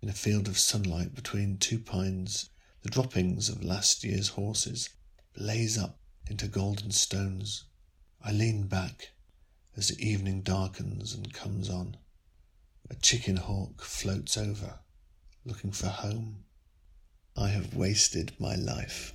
in 0.00 0.08
a 0.08 0.14
field 0.14 0.48
of 0.48 0.58
sunlight 0.58 1.14
between 1.14 1.58
two 1.58 1.78
pines, 1.78 2.48
the 2.82 2.88
droppings 2.88 3.48
of 3.48 3.62
last 3.62 4.04
year's 4.04 4.28
horses 4.28 4.88
blaze 5.34 5.76
up 5.76 5.98
into 6.28 6.46
golden 6.46 6.90
stones. 6.90 7.64
I 8.24 8.32
lean 8.32 8.68
back 8.68 9.10
as 9.76 9.88
the 9.88 10.06
evening 10.06 10.42
darkens 10.42 11.14
and 11.14 11.32
comes 11.32 11.68
on. 11.68 11.96
A 12.88 12.94
chicken 12.96 13.36
hawk 13.36 13.82
floats 13.82 14.36
over, 14.36 14.80
looking 15.44 15.72
for 15.72 15.88
home. 15.88 16.44
I 17.36 17.48
have 17.48 17.74
wasted 17.74 18.32
my 18.38 18.54
life. 18.56 19.14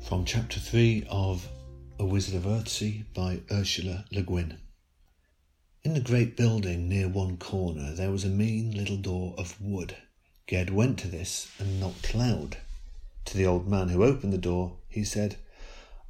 From 0.00 0.24
chapter 0.26 0.60
3 0.60 1.06
of 1.08 1.48
A 2.02 2.04
Wizard 2.04 2.34
of 2.34 2.46
Earthsea 2.48 3.04
by 3.14 3.42
Ursula 3.48 4.06
Le 4.10 4.22
Guin. 4.22 4.58
In 5.84 5.94
the 5.94 6.00
great 6.00 6.36
building 6.36 6.88
near 6.88 7.08
one 7.08 7.36
corner 7.36 7.94
there 7.94 8.10
was 8.10 8.24
a 8.24 8.28
mean 8.28 8.72
little 8.72 8.96
door 8.96 9.36
of 9.38 9.54
wood. 9.60 9.96
Ged 10.48 10.70
went 10.70 10.98
to 10.98 11.06
this 11.06 11.46
and 11.60 11.78
knocked 11.78 12.12
loud. 12.12 12.56
To 13.26 13.36
the 13.36 13.46
old 13.46 13.68
man 13.68 13.88
who 13.88 14.02
opened 14.02 14.32
the 14.32 14.36
door, 14.36 14.78
he 14.88 15.04
said, 15.04 15.36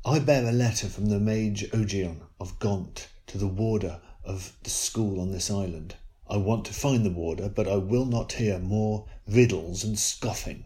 I 0.02 0.18
bear 0.18 0.48
a 0.48 0.50
letter 0.52 0.88
from 0.88 1.10
the 1.10 1.20
Mage 1.20 1.66
Ogion 1.74 2.22
of 2.40 2.58
Gont 2.58 3.08
to 3.26 3.36
the 3.36 3.46
warder 3.46 4.00
of 4.24 4.56
the 4.62 4.70
school 4.70 5.20
on 5.20 5.30
this 5.30 5.50
island. 5.50 5.96
I 6.26 6.38
want 6.38 6.64
to 6.64 6.72
find 6.72 7.04
the 7.04 7.10
warder, 7.10 7.50
but 7.50 7.68
I 7.68 7.76
will 7.76 8.06
not 8.06 8.32
hear 8.32 8.58
more 8.58 9.04
riddles 9.28 9.84
and 9.84 9.98
scoffing. 9.98 10.64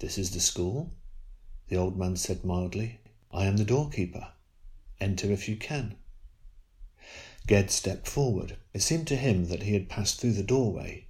This 0.00 0.18
is 0.18 0.32
the 0.32 0.40
school? 0.40 0.92
The 1.68 1.76
old 1.76 1.96
man 1.96 2.16
said 2.16 2.44
mildly. 2.44 3.00
I 3.32 3.46
am 3.46 3.56
the 3.56 3.64
doorkeeper. 3.64 4.28
Enter 5.00 5.32
if 5.32 5.48
you 5.48 5.56
can. 5.56 5.96
Ged 7.46 7.70
stepped 7.70 8.06
forward. 8.06 8.56
It 8.72 8.82
seemed 8.82 9.08
to 9.08 9.16
him 9.16 9.46
that 9.48 9.62
he 9.62 9.72
had 9.72 9.88
passed 9.88 10.20
through 10.20 10.34
the 10.34 10.42
doorway. 10.42 11.06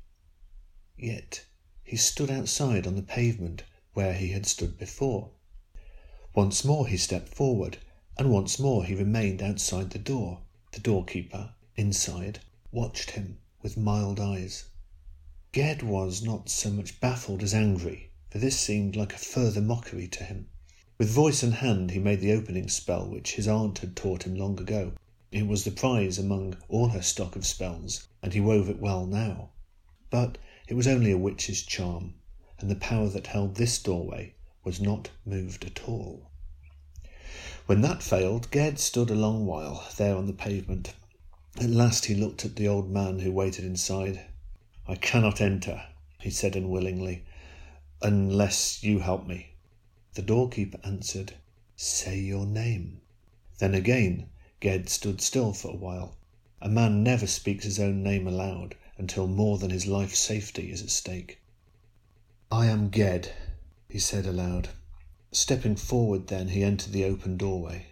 Yet 0.96 1.44
he 1.82 1.96
stood 1.96 2.30
outside 2.30 2.86
on 2.86 2.96
the 2.96 3.02
pavement 3.02 3.62
where 3.92 4.14
he 4.14 4.28
had 4.28 4.46
stood 4.46 4.78
before. 4.78 5.30
Once 6.34 6.64
more 6.64 6.88
he 6.88 6.96
stepped 6.96 7.28
forward, 7.28 7.78
and 8.16 8.30
once 8.30 8.58
more 8.58 8.84
he 8.84 8.94
remained 8.94 9.42
outside 9.42 9.90
the 9.90 9.98
door. 9.98 10.40
The 10.72 10.80
doorkeeper, 10.80 11.54
inside, 11.76 12.40
watched 12.72 13.10
him 13.10 13.38
with 13.62 13.76
mild 13.76 14.18
eyes. 14.18 14.64
Ged 15.52 15.82
was 15.82 16.22
not 16.22 16.48
so 16.48 16.70
much 16.70 17.00
baffled 17.00 17.42
as 17.42 17.54
angry 17.54 18.10
for 18.34 18.40
this 18.40 18.58
seemed 18.58 18.96
like 18.96 19.12
a 19.12 19.18
further 19.18 19.60
mockery 19.60 20.08
to 20.08 20.24
him. 20.24 20.48
With 21.04 21.12
voice 21.12 21.42
and 21.42 21.52
hand 21.56 21.90
he 21.90 21.98
made 21.98 22.20
the 22.20 22.32
opening 22.32 22.70
spell 22.70 23.06
which 23.06 23.34
his 23.34 23.46
aunt 23.46 23.80
had 23.80 23.94
taught 23.94 24.22
him 24.22 24.36
long 24.36 24.58
ago. 24.58 24.92
It 25.30 25.46
was 25.46 25.64
the 25.64 25.70
prize 25.70 26.18
among 26.18 26.56
all 26.66 26.88
her 26.88 27.02
stock 27.02 27.36
of 27.36 27.44
spells, 27.44 28.08
and 28.22 28.32
he 28.32 28.40
wove 28.40 28.70
it 28.70 28.80
well 28.80 29.04
now. 29.04 29.50
But 30.08 30.38
it 30.66 30.72
was 30.72 30.86
only 30.86 31.12
a 31.12 31.18
witch's 31.18 31.62
charm, 31.62 32.14
and 32.58 32.70
the 32.70 32.74
power 32.74 33.10
that 33.10 33.26
held 33.26 33.56
this 33.56 33.78
doorway 33.78 34.32
was 34.64 34.80
not 34.80 35.10
moved 35.26 35.66
at 35.66 35.86
all. 35.86 36.30
When 37.66 37.82
that 37.82 38.02
failed, 38.02 38.48
Ged 38.50 38.78
stood 38.78 39.10
a 39.10 39.14
long 39.14 39.44
while 39.44 39.86
there 39.98 40.16
on 40.16 40.26
the 40.26 40.32
pavement. 40.32 40.94
At 41.60 41.68
last 41.68 42.06
he 42.06 42.14
looked 42.14 42.46
at 42.46 42.56
the 42.56 42.66
old 42.68 42.88
man 42.88 43.18
who 43.18 43.30
waited 43.30 43.66
inside. 43.66 44.22
I 44.88 44.94
cannot 44.94 45.42
enter, 45.42 45.84
he 46.22 46.30
said 46.30 46.56
unwillingly, 46.56 47.24
unless 48.00 48.82
you 48.82 49.00
help 49.00 49.26
me. 49.26 49.50
The 50.14 50.22
doorkeeper 50.22 50.78
answered, 50.84 51.34
Say 51.76 52.20
your 52.20 52.46
name. 52.46 53.00
Then 53.58 53.74
again 53.74 54.28
Ged 54.60 54.88
stood 54.88 55.20
still 55.20 55.52
for 55.52 55.72
a 55.72 55.76
while. 55.76 56.16
A 56.60 56.68
man 56.68 57.02
never 57.02 57.26
speaks 57.26 57.64
his 57.64 57.80
own 57.80 58.02
name 58.02 58.26
aloud 58.26 58.76
until 58.96 59.26
more 59.26 59.58
than 59.58 59.70
his 59.70 59.86
life's 59.86 60.20
safety 60.20 60.70
is 60.70 60.82
at 60.82 60.90
stake. 60.90 61.40
I 62.50 62.66
am 62.66 62.92
Ged, 62.92 63.32
he 63.88 63.98
said 63.98 64.24
aloud. 64.24 64.68
Stepping 65.32 65.74
forward, 65.74 66.28
then, 66.28 66.50
he 66.50 66.62
entered 66.62 66.92
the 66.92 67.04
open 67.04 67.36
doorway. 67.36 67.86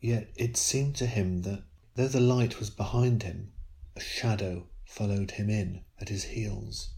Yet 0.00 0.28
it 0.36 0.56
seemed 0.56 0.94
to 0.96 1.06
him 1.06 1.42
that, 1.42 1.64
though 1.96 2.06
the 2.06 2.20
light 2.20 2.60
was 2.60 2.70
behind 2.70 3.24
him, 3.24 3.52
a 3.96 4.00
shadow 4.00 4.68
followed 4.84 5.32
him 5.32 5.50
in 5.50 5.80
at 6.00 6.08
his 6.08 6.24
heels. 6.24 6.90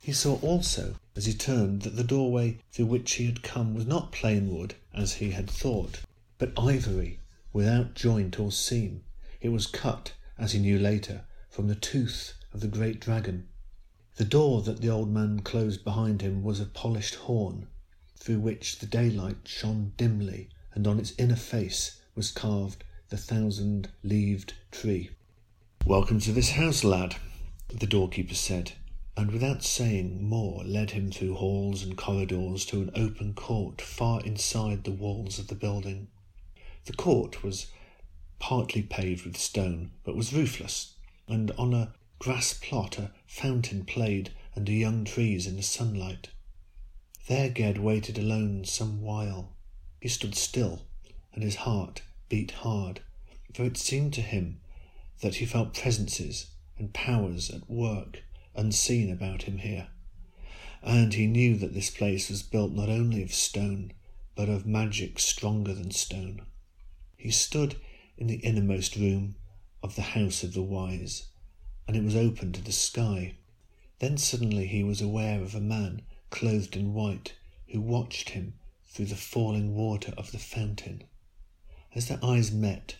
He 0.00 0.12
saw 0.12 0.36
also, 0.36 0.94
as 1.18 1.26
he 1.26 1.34
turned, 1.34 1.82
that 1.82 1.96
the 1.96 2.04
doorway 2.04 2.56
through 2.70 2.86
which 2.86 3.14
he 3.14 3.26
had 3.26 3.42
come 3.42 3.74
was 3.74 3.84
not 3.84 4.12
plain 4.12 4.54
wood, 4.56 4.76
as 4.94 5.14
he 5.14 5.32
had 5.32 5.50
thought, 5.50 5.98
but 6.38 6.56
ivory, 6.56 7.18
without 7.52 7.96
joint 7.96 8.38
or 8.38 8.52
seam. 8.52 9.02
It 9.40 9.48
was 9.48 9.66
cut, 9.66 10.12
as 10.38 10.52
he 10.52 10.60
knew 10.60 10.78
later, 10.78 11.24
from 11.50 11.66
the 11.66 11.74
tooth 11.74 12.34
of 12.54 12.60
the 12.60 12.68
great 12.68 13.00
dragon. 13.00 13.48
The 14.14 14.24
door 14.24 14.62
that 14.62 14.80
the 14.80 14.90
old 14.90 15.10
man 15.10 15.40
closed 15.40 15.82
behind 15.82 16.22
him 16.22 16.44
was 16.44 16.60
of 16.60 16.72
polished 16.72 17.16
horn, 17.16 17.66
through 18.14 18.38
which 18.38 18.78
the 18.78 18.86
daylight 18.86 19.38
shone 19.44 19.94
dimly, 19.96 20.50
and 20.72 20.86
on 20.86 21.00
its 21.00 21.14
inner 21.18 21.34
face 21.34 22.00
was 22.14 22.30
carved 22.30 22.84
the 23.08 23.16
thousand 23.16 23.88
leaved 24.04 24.52
tree. 24.70 25.10
Welcome 25.84 26.20
to 26.20 26.30
this 26.30 26.50
house, 26.50 26.84
lad, 26.84 27.16
the 27.66 27.88
doorkeeper 27.88 28.36
said, 28.36 28.74
and 29.18 29.32
without 29.32 29.64
saying 29.64 30.22
more 30.22 30.62
led 30.62 30.92
him 30.92 31.10
through 31.10 31.34
halls 31.34 31.82
and 31.82 31.96
corridors 31.96 32.64
to 32.64 32.80
an 32.80 32.90
open 32.94 33.34
court 33.34 33.80
far 33.80 34.20
inside 34.20 34.84
the 34.84 34.92
walls 34.92 35.40
of 35.40 35.48
the 35.48 35.56
building. 35.56 36.06
The 36.84 36.92
court 36.92 37.42
was 37.42 37.66
partly 38.38 38.80
paved 38.80 39.26
with 39.26 39.36
stone, 39.36 39.90
but 40.04 40.14
was 40.14 40.32
roofless, 40.32 40.94
and 41.26 41.50
on 41.58 41.74
a 41.74 41.92
grass 42.20 42.52
plot 42.52 42.96
a 42.96 43.10
fountain 43.26 43.84
played 43.84 44.30
under 44.54 44.70
young 44.70 45.04
trees 45.04 45.48
in 45.48 45.56
the 45.56 45.64
sunlight. 45.64 46.28
There 47.26 47.50
Ged 47.50 47.78
waited 47.78 48.18
alone 48.18 48.66
some 48.66 49.02
while. 49.02 49.52
He 50.00 50.08
stood 50.08 50.36
still, 50.36 50.82
and 51.34 51.42
his 51.42 51.56
heart 51.56 52.02
beat 52.28 52.52
hard, 52.52 53.00
for 53.52 53.64
it 53.64 53.78
seemed 53.78 54.14
to 54.14 54.22
him 54.22 54.60
that 55.22 55.34
he 55.34 55.44
felt 55.44 55.74
presences 55.74 56.52
and 56.78 56.94
powers 56.94 57.50
at 57.50 57.68
work 57.68 58.22
unseen 58.58 59.10
about 59.10 59.44
him 59.44 59.58
here. 59.58 59.88
And 60.82 61.14
he 61.14 61.26
knew 61.26 61.56
that 61.56 61.74
this 61.74 61.90
place 61.90 62.28
was 62.28 62.42
built 62.42 62.72
not 62.72 62.88
only 62.88 63.22
of 63.22 63.32
stone, 63.32 63.92
but 64.34 64.48
of 64.48 64.66
magic 64.66 65.18
stronger 65.18 65.72
than 65.72 65.90
stone. 65.90 66.42
He 67.16 67.30
stood 67.30 67.76
in 68.16 68.26
the 68.26 68.36
innermost 68.36 68.96
room 68.96 69.36
of 69.82 69.94
the 69.94 70.02
house 70.02 70.42
of 70.42 70.54
the 70.54 70.62
wise, 70.62 71.28
and 71.86 71.96
it 71.96 72.02
was 72.02 72.16
open 72.16 72.52
to 72.52 72.62
the 72.62 72.72
sky. 72.72 73.34
Then 74.00 74.18
suddenly 74.18 74.66
he 74.66 74.84
was 74.84 75.00
aware 75.00 75.40
of 75.40 75.54
a 75.54 75.60
man 75.60 76.02
clothed 76.30 76.76
in 76.76 76.94
white 76.94 77.34
who 77.68 77.80
watched 77.80 78.30
him 78.30 78.54
through 78.86 79.06
the 79.06 79.16
falling 79.16 79.74
water 79.74 80.12
of 80.16 80.32
the 80.32 80.38
fountain. 80.38 81.04
As 81.94 82.08
their 82.08 82.24
eyes 82.24 82.52
met, 82.52 82.96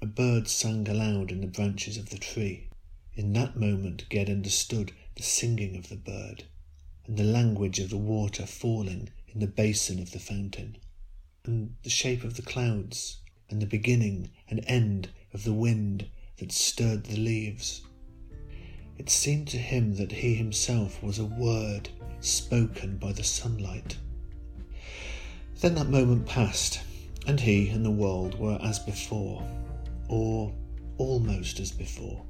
a 0.00 0.06
bird 0.06 0.48
sang 0.48 0.88
aloud 0.88 1.30
in 1.30 1.40
the 1.40 1.46
branches 1.46 1.96
of 1.96 2.10
the 2.10 2.18
tree. 2.18 2.68
In 3.16 3.32
that 3.34 3.56
moment, 3.56 4.06
Ged 4.10 4.28
understood 4.28 4.90
the 5.14 5.22
singing 5.22 5.76
of 5.76 5.88
the 5.88 5.96
bird 5.96 6.44
and 7.06 7.16
the 7.16 7.22
language 7.22 7.78
of 7.78 7.90
the 7.90 7.96
water 7.96 8.44
falling 8.44 9.08
in 9.28 9.38
the 9.38 9.46
basin 9.46 10.00
of 10.00 10.10
the 10.10 10.18
fountain, 10.18 10.78
and 11.44 11.76
the 11.84 11.90
shape 11.90 12.24
of 12.24 12.34
the 12.34 12.42
clouds, 12.42 13.18
and 13.48 13.62
the 13.62 13.66
beginning 13.66 14.30
and 14.48 14.64
end 14.66 15.10
of 15.32 15.44
the 15.44 15.52
wind 15.52 16.08
that 16.38 16.50
stirred 16.50 17.04
the 17.04 17.16
leaves. 17.16 17.82
It 18.98 19.08
seemed 19.10 19.46
to 19.48 19.58
him 19.58 19.94
that 19.94 20.10
he 20.10 20.34
himself 20.34 21.00
was 21.00 21.20
a 21.20 21.24
word 21.24 21.90
spoken 22.20 22.96
by 22.96 23.12
the 23.12 23.22
sunlight. 23.22 23.96
Then 25.60 25.76
that 25.76 25.88
moment 25.88 26.26
passed, 26.26 26.80
and 27.28 27.38
he 27.38 27.68
and 27.68 27.84
the 27.84 27.90
world 27.92 28.38
were 28.40 28.58
as 28.60 28.80
before, 28.80 29.46
or 30.08 30.52
almost 30.98 31.60
as 31.60 31.70
before. 31.70 32.24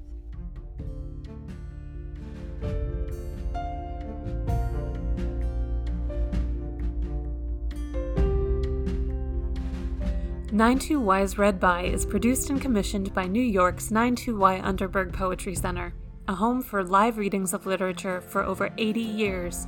Nine 10.55 10.79
Two 10.79 11.01
Y's 11.01 11.37
Read 11.37 11.59
By 11.59 11.83
is 11.83 12.07
produced 12.07 12.49
and 12.49 12.61
commissioned 12.61 13.13
by 13.13 13.27
New 13.27 13.43
York's 13.43 13.89
92Y 13.89 14.63
Unterberg 14.63 15.13
Poetry 15.13 15.57
Center, 15.57 15.93
a 16.29 16.35
home 16.37 16.63
for 16.63 16.85
live 16.85 17.19
readings 17.19 17.53
of 17.53 17.67
literature 17.67 18.21
for 18.21 18.45
over 18.45 18.71
80 18.79 19.01
years. 19.01 19.67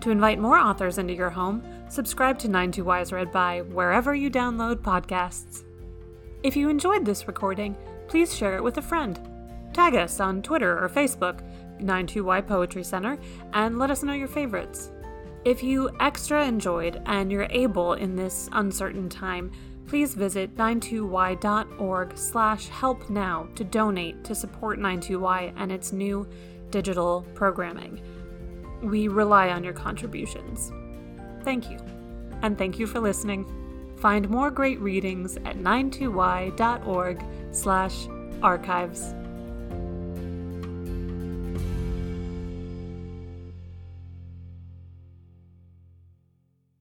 To 0.00 0.12
invite 0.12 0.38
more 0.38 0.56
authors 0.56 0.98
into 0.98 1.12
your 1.12 1.30
home, 1.30 1.64
subscribe 1.88 2.38
to 2.38 2.48
92Y's 2.48 3.10
Read 3.10 3.32
By 3.32 3.62
wherever 3.62 4.14
you 4.14 4.30
download 4.30 4.76
podcasts. 4.76 5.64
If 6.44 6.54
you 6.54 6.68
enjoyed 6.68 7.04
this 7.04 7.26
recording, 7.26 7.76
please 8.06 8.32
share 8.32 8.56
it 8.56 8.62
with 8.62 8.78
a 8.78 8.82
friend. 8.82 9.18
Tag 9.72 9.96
us 9.96 10.20
on 10.20 10.42
Twitter 10.42 10.78
or 10.78 10.88
Facebook, 10.88 11.40
92Y 11.80 12.46
Poetry 12.46 12.84
Center, 12.84 13.18
and 13.54 13.76
let 13.76 13.90
us 13.90 14.04
know 14.04 14.12
your 14.12 14.28
favorites. 14.28 14.92
If 15.44 15.64
you 15.64 15.90
extra 15.98 16.46
enjoyed 16.46 17.00
and 17.06 17.32
you're 17.32 17.48
able 17.50 17.94
in 17.94 18.14
this 18.14 18.48
uncertain 18.52 19.08
time, 19.08 19.50
please 19.88 20.14
visit 20.14 20.54
92y.org 20.54 22.16
slash 22.16 22.68
help 22.68 23.08
now 23.08 23.48
to 23.54 23.64
donate 23.64 24.22
to 24.22 24.34
support 24.34 24.78
92y 24.78 25.52
and 25.56 25.72
its 25.72 25.92
new 25.92 26.28
digital 26.70 27.26
programming. 27.34 28.00
We 28.82 29.08
rely 29.08 29.48
on 29.48 29.64
your 29.64 29.72
contributions. 29.72 30.70
Thank 31.42 31.70
you. 31.70 31.78
And 32.42 32.56
thank 32.56 32.78
you 32.78 32.86
for 32.86 33.00
listening. 33.00 33.46
Find 33.96 34.28
more 34.28 34.50
great 34.50 34.78
readings 34.80 35.36
at 35.38 35.56
92y.org 35.56 37.24
slash 37.50 38.06
archives. 38.42 39.14